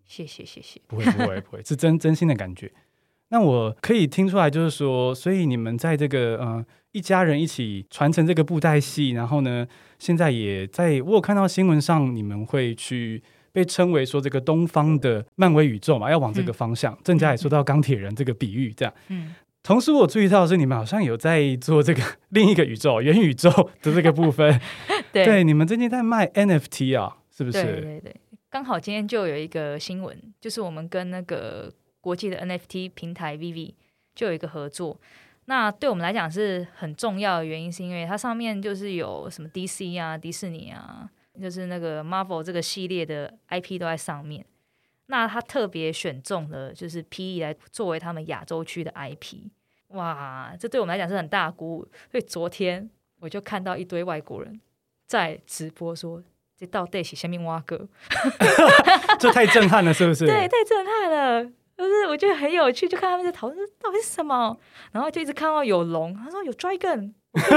[0.06, 2.72] 谢谢谢谢，不会不会不会， 是真真心的感觉。
[3.30, 9.68] 那我可以听出来，就是说，所以你们在这个呃一家人一起传承这个布袋戏，然后呢，
[10.00, 13.22] 现在也在我有看到新闻上，你们会去
[13.56, 16.98] 被称为说这个东方的漫威宇宙嘛，要往这个方向。
[17.06, 18.94] 郑家、嗯、也说到钢铁人这个比喻，这样。
[19.08, 19.34] 嗯。
[19.64, 23.50] 同时，我注意到的是你们好像有在做这个另一个宇宙元宇宙
[23.82, 24.60] 的这个部分。
[25.14, 27.64] 对，对，你们最近在卖 NFT 啊，是不是？
[27.64, 28.16] 对对对。
[28.50, 33.74] 刚好今天就有一个新闻，就是我们跟那个国际的 NFT 平台 VV
[34.14, 35.00] 就有一个合作。
[35.46, 41.10] 那对我们来讲是很重要的原因，是因为它上面就是有什么 DC 啊、迪士尼啊，
[41.42, 44.46] 就是那个 Marvel 这个系列的 IP 都在上面。
[45.08, 49.50] 那他特别选中了就是 PE 来作为他们亚洲区的 IP。
[49.90, 51.88] 哇，这对我们来讲是很大的鼓舞。
[52.12, 54.60] 所以昨天我就看到一堆外国人
[55.08, 56.24] 在直播说。
[56.58, 57.86] 这到底是下面挖个？
[59.20, 60.24] 这太震撼了，是不是？
[60.26, 61.44] 对，太震撼了，
[61.78, 64.58] 就是我觉得很有趣，就看他们在讨论到底是什么，
[64.94, 67.12] 然后就一直看到有龙，他说有 dragon，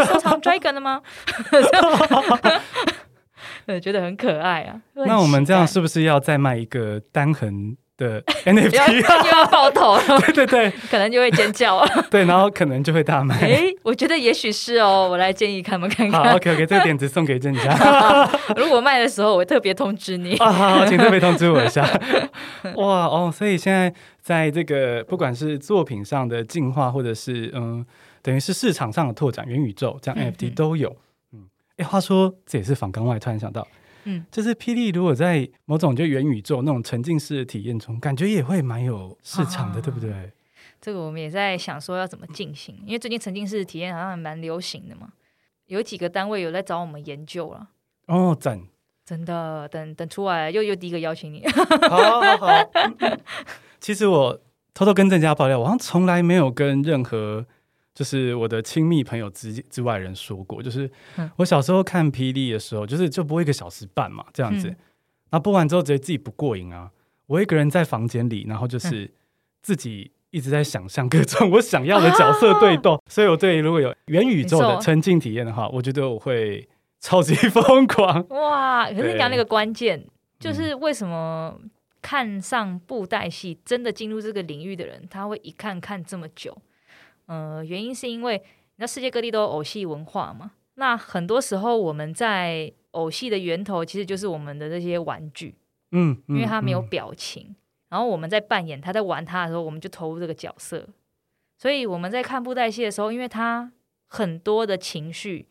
[0.05, 1.01] 收藏 dragon 的吗？
[3.67, 4.81] 对，觉得很可爱啊。
[4.95, 7.77] 那我们这样是不是要再卖一个单横？
[7.99, 12.07] 的 NFT 又要爆头了，对对对，可能就会尖叫啊。
[12.09, 13.35] 对，然后可能就会大卖。
[13.41, 16.23] 哎，我觉得也许是哦，我来建议他们看看。
[16.23, 18.31] 好，OK OK，这个点子送给郑家。
[18.55, 20.37] 如果卖的时候，我会特别通知你。
[20.37, 21.85] 啊，好，请特别通知我一下。
[22.77, 27.85] 哇哦，所以现在在这个不管是作品上的进化，或者是嗯，
[28.23, 30.89] 等于是市场上的拓展，元宇宙这样 NFT 都有。
[30.91, 30.97] 嗯，
[31.79, 33.67] 哎，话说这也是访刚外，突然想到。
[34.05, 40.33] 嗯，就是霹雳，如果在某种就元宇宙那种沉浸式的体验中，感觉也会蛮有市场的，啊、对不对？
[40.81, 45.09] 这个我们也在想说要怎么进行，因为最近沉浸式体验好像还蛮流行的嘛，
[45.67, 47.69] 有几个单位有在找我们研究了。
[48.07, 48.61] 哦，赞！
[49.05, 51.45] 真的，等等出来又又第一个邀请你。
[51.89, 52.49] 好好好。
[53.81, 54.41] 其实我
[54.75, 57.47] 偷偷跟郑家爆料，我好像从来没有跟任何。
[57.99, 60.89] 就是我的亲密朋友之之外人说过，就是
[61.35, 64.73] 我小时候看霹雳的时候，就是就播一个小时半嘛，这样子。
[65.31, 66.93] 那、嗯、播完之后觉得自己不过瘾啊，
[67.27, 69.11] 我一个人在房间里，然后就是
[69.63, 72.95] 自己一直在想象各种 我想要的角色对斗。
[72.95, 76.69] 啊、所以我对如果有元宇宙的沉浸体验的话，我觉得我会
[77.01, 78.25] 超级疯狂。
[78.31, 78.89] 哇！
[78.89, 80.07] 可是你讲那个关键，
[80.39, 81.59] 就是为什么
[82.01, 86.57] 看上布袋戏，真的进入这个领域的人，他会一看看这么久？
[87.29, 88.43] 呃，原因是因为
[88.77, 90.53] 那世界各地都有偶戏文化嘛。
[90.75, 95.55] 那很多时候我们在偶戏的源头其实就是我们的这些玩具，
[95.93, 97.57] 嗯，嗯，因为他没有表情，嗯、
[97.91, 100.89] 然后我们在扮演他在玩他的时候，我们就投入这个角色。
[101.59, 103.71] 所以我们在看布袋戏的时候，因为他
[104.07, 105.49] 很多的情绪，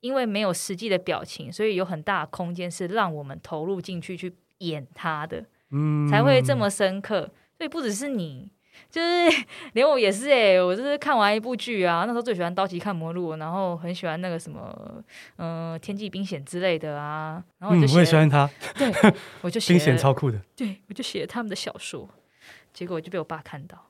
[0.00, 7.30] 因为没有实际的表情，所以有很大的空间是让我们投入进去去演他的，嗯，才会这么深刻。
[7.56, 8.50] 所以不只是你。
[8.88, 14.74] 就是 连我也是哎、欸，我就是看完一部剧啊，那时候最喜欢《刀崎看魔录》，然后很喜欢那个什么，
[15.36, 17.42] 嗯、呃，《天际冰险》之类的啊。
[17.58, 18.92] 然后我就写、嗯、我也喜欢他，对，
[19.42, 22.08] 我就写冰险超酷的，对，我就写他们的小说，
[22.72, 23.86] 结果我就被我爸看到，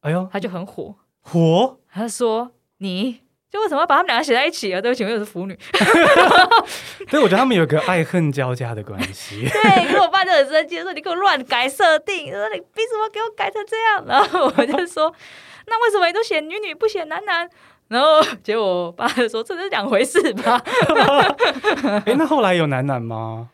[0.00, 3.27] 哎呦，他就很火，火，他说你。
[3.50, 4.80] 就为什么要把他们两个写在一起啊？
[4.80, 5.58] 对不起，我又是腐女。
[7.08, 9.48] 对，我觉得他们有个爱恨交加的关系。
[9.48, 14.04] 对，因为我爸就很生气，说你给我乱改设定，说你凭什么给我改成这样？
[14.06, 15.12] 然后我就说，
[15.66, 17.48] 那为什么你都写女女不写男男？
[17.88, 20.62] 然后结果我爸就说，这是两回事吧。
[22.04, 23.48] 哎，那后来有男男吗？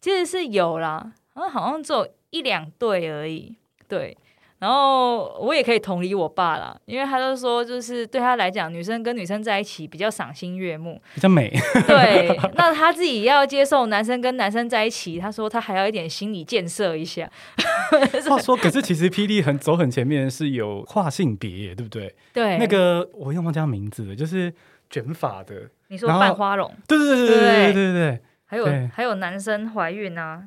[0.00, 3.56] 其实是有啦，好像只有一两对而已。
[3.86, 4.16] 对。
[4.64, 11.52] 然后我也可以同理我爸啦，因为他就说，就是对他来讲，女生跟女生在一起比较赏心悦目，比较美。
[11.86, 17.30] 对， 那他自己要接受男生跟男生在一起，他说他还要一点心理建设一下。
[18.26, 22.14] 话说，可是其实霹雳很走很前面是有跨性别，对不对？
[22.32, 24.50] 对，那个我又忘记名字了，就是
[24.88, 25.68] 卷发的。
[25.88, 26.74] 你说半花容？
[26.88, 28.20] 对对对对对对对对。
[28.46, 30.42] 还有还有男生怀孕啊，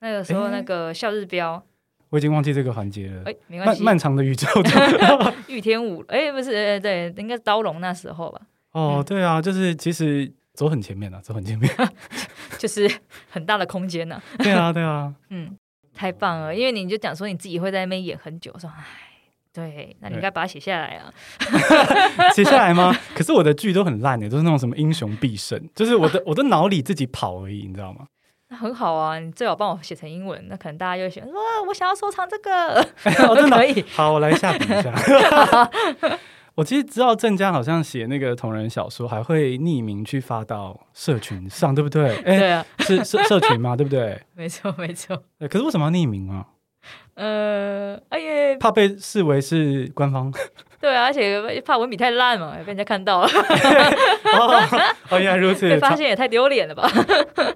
[0.00, 1.62] 那个时候那个笑日标。
[2.10, 3.22] 我已经忘记这个环节了。
[3.24, 3.82] 哎，没关系。
[3.82, 4.46] 漫漫长的宇宙，
[5.48, 8.40] 御天舞，哎，不是，哎，对，应该是刀龙那时候吧。
[8.72, 11.72] 哦，对啊，就是其实走很前面了，走很前面，
[12.58, 12.90] 就是
[13.30, 14.20] 很大的空间呢。
[14.38, 15.56] 对啊，对啊，嗯，
[15.94, 18.84] 太棒了，因为你就讲说你自己会在那边演很久，说哎，
[19.52, 21.12] 对，那你应该把它写下来啊。
[22.34, 22.96] 写下来吗？
[23.14, 28.06] 可是我的剧都很烂的，都是那种什么英雄必胜，就是我的我的脑里自己跑而已，你知道吗？
[28.50, 32.84] 那很好啊，你最好帮我写成英文，那可能大家就会选哇，我想要收藏这个，
[33.30, 33.82] 我都 可以。
[33.94, 34.92] 好，我来下笔一下。
[36.56, 42.16] 我其实知道郑家好像写那个同人小说，还会匿名去发到社群上，对不对？
[42.24, 44.20] 哎，对啊，是社社群嘛，对不对？
[44.34, 45.22] 没错，没错。
[45.48, 46.44] 可是为什么要匿名啊？
[47.14, 50.32] 呃，哎呀，怕被视为是官方。
[50.80, 53.28] 对啊，而且怕文笔太烂嘛，被人家看到了。
[55.10, 56.90] 哦，原来如此，被发现也太丢脸了吧？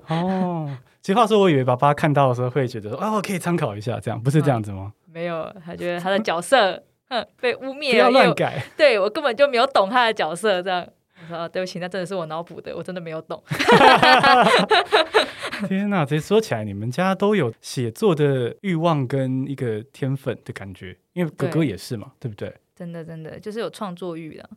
[0.09, 4.93] 哦，其实话说，我以为爸爸看到的时候会觉得说，哦，可以参考一下，这样不是这样子吗？
[5.13, 8.65] 没有，他觉得他的角色，哼，被污蔑，不要乱改。
[8.77, 10.87] 对，我根本就没有懂他的角色，这样。
[11.31, 13.43] 我说，对不起，那真的是我脑补的，我真的没有懂。
[15.69, 22.55] 天哪，这说起来，你们家都有写作的欲望跟一个天分的感觉，因为哥哥也是嘛，对，对不对？
[22.75, 24.51] 真的，真的就是有创作欲的。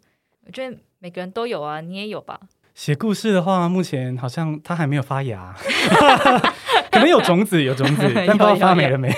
[0.46, 2.40] 我觉得每个人都有啊，你也有吧？
[2.78, 5.52] 写故事的话，目前好像它还没有发芽，
[6.92, 9.12] 可能有种子，有种子， 但不知道发霉了没。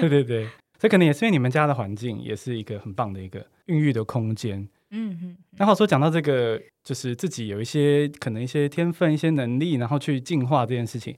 [0.00, 0.46] 对对对，
[0.78, 4.60] 这可能也是因为你们家的环境也是一个很棒的一个孕育的空间。
[4.92, 5.36] 嗯嗯。
[5.56, 11.16] 然后说讲到这个，就是自己有一些可能一些天分、一些能力，然后去进化这件事情，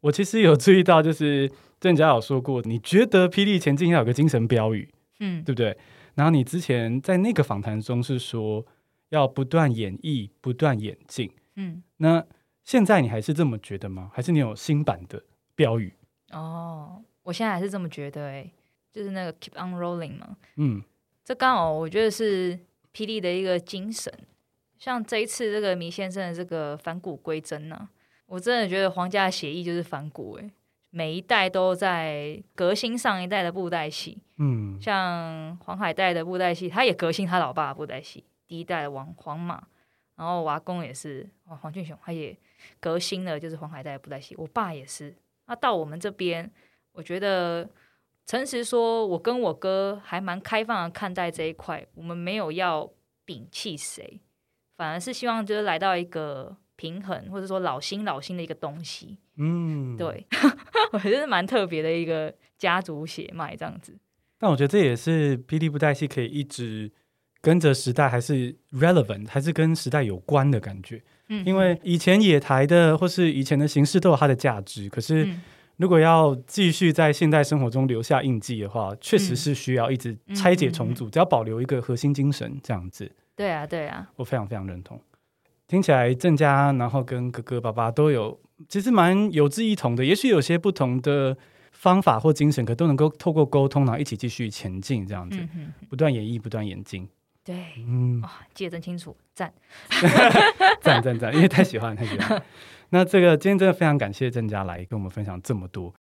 [0.00, 4.88] 我其实有注意到，就是郑家有说过，你觉得霹雳前进要有个精神标语。
[5.18, 5.76] 嗯，对不对？
[6.14, 8.64] 然后你之前在那个访谈中是说
[9.10, 11.30] 要不断演绎、不断演进。
[11.54, 12.24] 嗯，那
[12.64, 14.10] 现在你还是这么觉得吗？
[14.12, 15.22] 还是你有新版的
[15.54, 15.94] 标语？
[16.32, 18.50] 哦，我现在还是这么觉得，哎，
[18.90, 20.36] 就是那个 keep on rolling 嘛。
[20.56, 20.82] 嗯，
[21.22, 22.58] 这刚好我觉得是
[22.92, 24.12] 霹雳的一个精神。
[24.78, 27.90] 像这一次这个迷先生的这个返古归真呢、啊，
[28.26, 30.50] 我真的觉得皇家的写意就是返古，哎。
[30.92, 39.62] 每一代都在革新上一代的布袋戏，嗯，像黄海带的布袋戏，他也革新他老爸的布袋戏，第一代的王皇马，
[40.16, 42.36] 然后我阿公也是黄俊雄，他也
[42.80, 44.34] 革新了，就是黄海岱的布袋戏。
[44.36, 45.14] 我爸也是，
[45.46, 46.50] 那到我们这边，
[46.90, 47.70] 我觉得
[48.26, 52.90] 诚实说，我跟我哥还蛮开放的看待这一块，我们没有要
[53.24, 54.20] 摒弃谁，
[54.76, 59.16] 反而是希望就是来到一个平衡，或者说老新老新的一个东西。
[59.36, 60.26] 嗯，对，
[60.90, 63.96] 我觉得是蛮特别的一个家族血脉这样子。
[64.38, 66.90] 但我觉得这也是霹雳布袋戏可以一直
[67.40, 71.02] 跟着时代，还是 relevant，还是跟时代有关的感觉。
[71.28, 75.28] 嗯，因为以前野台的或是以前的形式都有它的价值，可是
[75.76, 83.10] 如果要继续在现代生活中留下印记的话，确实是需要一直拆解重组，只要保留一个核心精神这样子。
[83.34, 85.00] 对啊，对啊，我非常非常认同。
[85.66, 88.38] 听起来郑家，然后跟哥哥爸爸都有。
[88.68, 91.34] 其实蛮有志一同的，也许有些不同的
[91.72, 97.08] 方法或精神，可都能够透过沟通，然后一起继续前进，这样子，嗯、不断演绎，不断演进。
[97.44, 99.52] 对，嗯，哇，记得真清楚，赞，
[100.80, 102.42] 赞赞赞，因为太喜欢，太喜欢。
[102.90, 105.94] 那这个今天真的非常感谢郑家来跟我们分享这么多。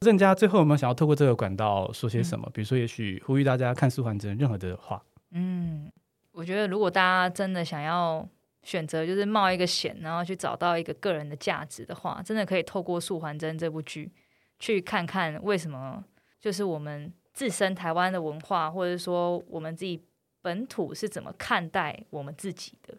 [0.00, 2.46] 郑家最后有没有想要透过这个管道说些什么？
[2.48, 5.02] 嗯、比如说，也许呼吁大家看素还真任何的话。
[5.30, 5.90] 嗯，
[6.32, 8.28] 我觉得如果大家真的想要。
[8.64, 14.10] 选择就是冒一个险，然后去找到一个个人的价值的话，真的可以透过《素还真》这部剧，
[14.58, 16.02] 去看看为什么
[16.40, 20.02] 就是我们自身台湾的文化，或者说我们自己
[20.44, 22.94] 本土是怎么看待我们自己的。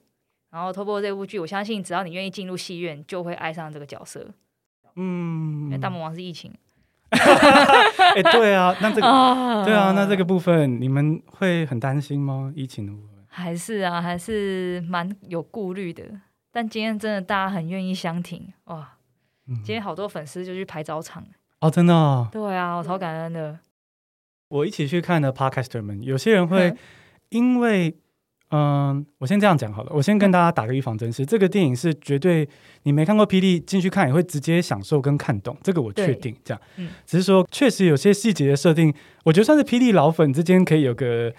[0.50, 4.28] 然后透过这部剧，我相信只要你愿意进入戏院，就会爱上这个角色。
[4.96, 6.52] 嗯，因为大魔王是疫情。
[7.12, 12.52] 哎，对啊，那这个，对啊，那这个部分你们会很担心吗？
[12.56, 13.10] 疫情的部分？
[13.28, 16.04] 还是啊，还是蛮有顾虑的。
[16.52, 18.98] 但今天真的大家很愿意相挺哇！
[19.48, 21.24] 嗯、今天好多粉丝就去排早场
[21.60, 22.28] 哦，真的、哦。
[22.32, 23.60] 对啊，我超感恩的。
[24.48, 26.76] 我一起去看的 Podcaster 们，有些人会
[27.30, 27.96] 因为，
[28.50, 29.92] 嗯、呃，我先这样讲好了。
[29.94, 32.48] 我先跟大家打个预防针，是这个电影是绝对
[32.84, 36.36] 你没看过霹雳进去看也会直接享受跟看懂，这个我确定。
[36.44, 41.34] 这样，嗯、只是说确实有些细节的设定，我觉得算是霹雳老粉之间可以有个。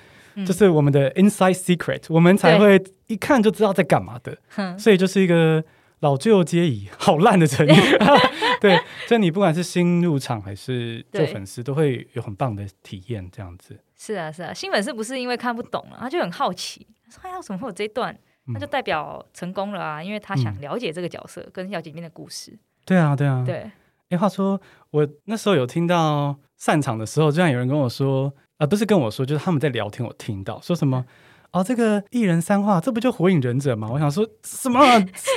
[0.44, 4.36] 就是我们的 inside secret，我们才会一看就知道在干嘛的，
[4.78, 5.64] 所以就是一个
[6.00, 7.72] 老旧皆宜，好烂的成语。
[8.60, 13.26] 对，所以你不管是新入场还是做粉丝，都会有很棒的体验。
[13.32, 18.16] 这样子是啊是啊，新粉丝不是因为看不懂了，他就很好奇，他说：“哎呀，怎么会有这一段？”
[18.54, 22.56] 那就代表成功了啊，因为他想了解这个角色，跟小姐里面的故事。
[22.84, 23.68] 对啊对啊，对。
[24.10, 31.04] 哎，话说我那时候有听到散场的时候，居然有人跟我说，啊、呃，不是跟我说，就是他们在聊天，我听到说什么。
[31.50, 33.88] 哦，这个一人三话，这不就火影忍者吗？
[33.90, 34.80] 我想说什么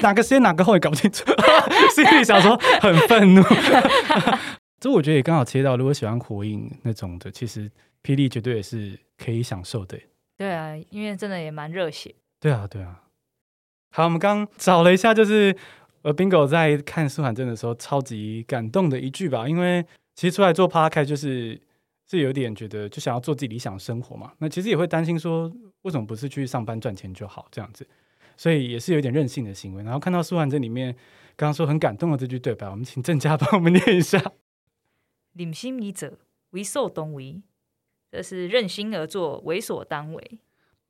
[0.04, 1.24] 哪个先哪个后也搞不清楚，
[1.96, 3.42] 心里想说很愤怒。
[4.80, 7.70] 这我觉得也刚好切到，如果喜欢火影那种的，其实
[8.04, 10.00] 霹雳绝对也是可以享受的。
[10.38, 12.16] 对啊，因为真的也蛮热血。
[12.40, 13.04] 对啊，对啊。
[13.92, 15.56] 好，我们刚找了一下，就是
[16.04, 21.60] 呃，Bingo 在看舒缓症的时候超级感动的一句吧，因为其实出来做 Podcast 就是。
[22.12, 25.48] 是有点觉得就想要做自己理想生活嘛，那其实也会担心说，
[25.84, 27.88] 为什么不是去上班赚钱就好这样子，
[28.36, 29.84] 所以也是有点任性的行为。
[29.84, 30.92] 然后看到舒缓症里面
[31.36, 34.20] 刚刚说很感动的这句对白，我们请郑家帮我们念一下：
[35.34, 36.18] 任心而者，
[36.52, 37.42] 为所当为，
[38.12, 40.40] 这是任心而做，为所当为。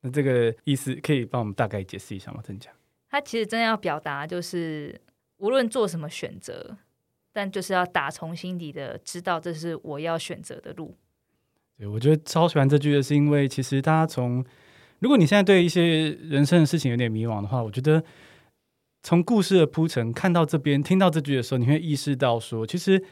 [0.02, 2.40] 那这个意思可以帮我们大概解释一下吗？
[2.42, 2.70] 郑家？
[3.08, 5.00] 他其实真的要表达就是，
[5.38, 6.76] 无论做什么选择，
[7.32, 10.96] 但就是要打从心底的知道这是我要选择的路。
[11.76, 14.44] 对，我觉得超喜欢这句的是因为，其实大家从
[15.00, 18.02] 如果你现在对一些人生的事情有点迷惘的话，我觉得
[19.02, 23.02] 从故事的铺陈看到这边，听到这句的时候，你会意识到说，其实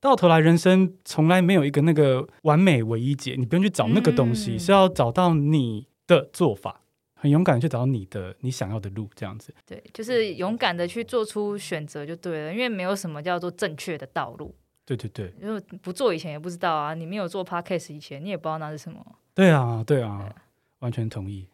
[0.00, 6.80] 到头来人生从来没有一个那个完美唯一解，你不用去找那个东西，嗯、是要找到你的做法，
[7.14, 9.54] 很勇敢的去找到你的你想要的路，这样子。
[9.66, 14.54] 对，就是勇敢的去做出选择就对了，因为没有什么叫做正确的道路。
[14.86, 19.04] 对对对，因为不做以前也不知道啊，你没有做 podcast 以前，你也不知道那是什么。
[19.34, 20.34] 对啊，对啊，对
[20.80, 21.46] 完全同意。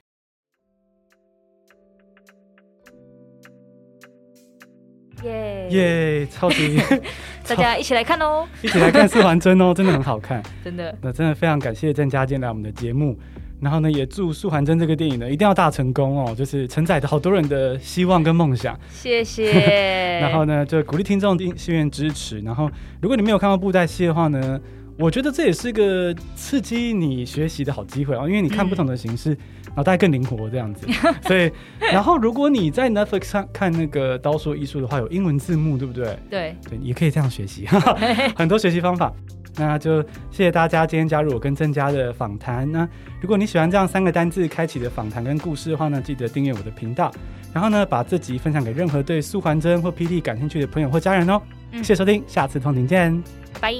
[5.24, 6.78] 耶耶，超级！
[7.48, 10.96] 大家一起来看哦，一起来看《四环真》哦， 真的很好看，真的。
[11.00, 13.18] 那真的非常感谢郑家今天来我们的节目。
[13.58, 18.78] 然后呢，也祝《素还真》这个电影呢一定要大成功哦，就是承载着好多人的希望跟梦想。
[18.90, 19.50] 谢谢。
[20.20, 22.38] 然后呢，就鼓励听众进戏院支持。
[22.40, 24.60] 然后，如果你没有看过布袋戏的话呢，
[24.98, 29.34] 我觉得这也是个刺激你学习的好机会哦，因为你看不同的形式，
[29.76, 30.86] 脑袋更灵活这样子。
[31.22, 31.52] 所以，
[31.92, 36.18] 然后如果你在 Netflix 上看那个《刀说艺术》的话，有英文字幕，对不对？
[36.28, 37.66] 对，对，也可以这样学习，
[38.34, 39.12] 很多学习方法。
[39.58, 42.70] 那就谢谢大家今天加入我跟郑家的访谈。
[42.70, 42.86] 那
[43.22, 47.10] 如果你喜欢这样三个单字开启的访谈跟故事的话呢，记得订阅我的频道，
[47.54, 51.40] 然后呢，把这集分享给任何对素环真或 PD 感兴趣的朋友或家人哦。
[51.72, 53.22] 嗯、谢谢收听，下次通勤见，
[53.58, 53.72] 拜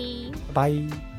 [0.54, 1.15] 拜。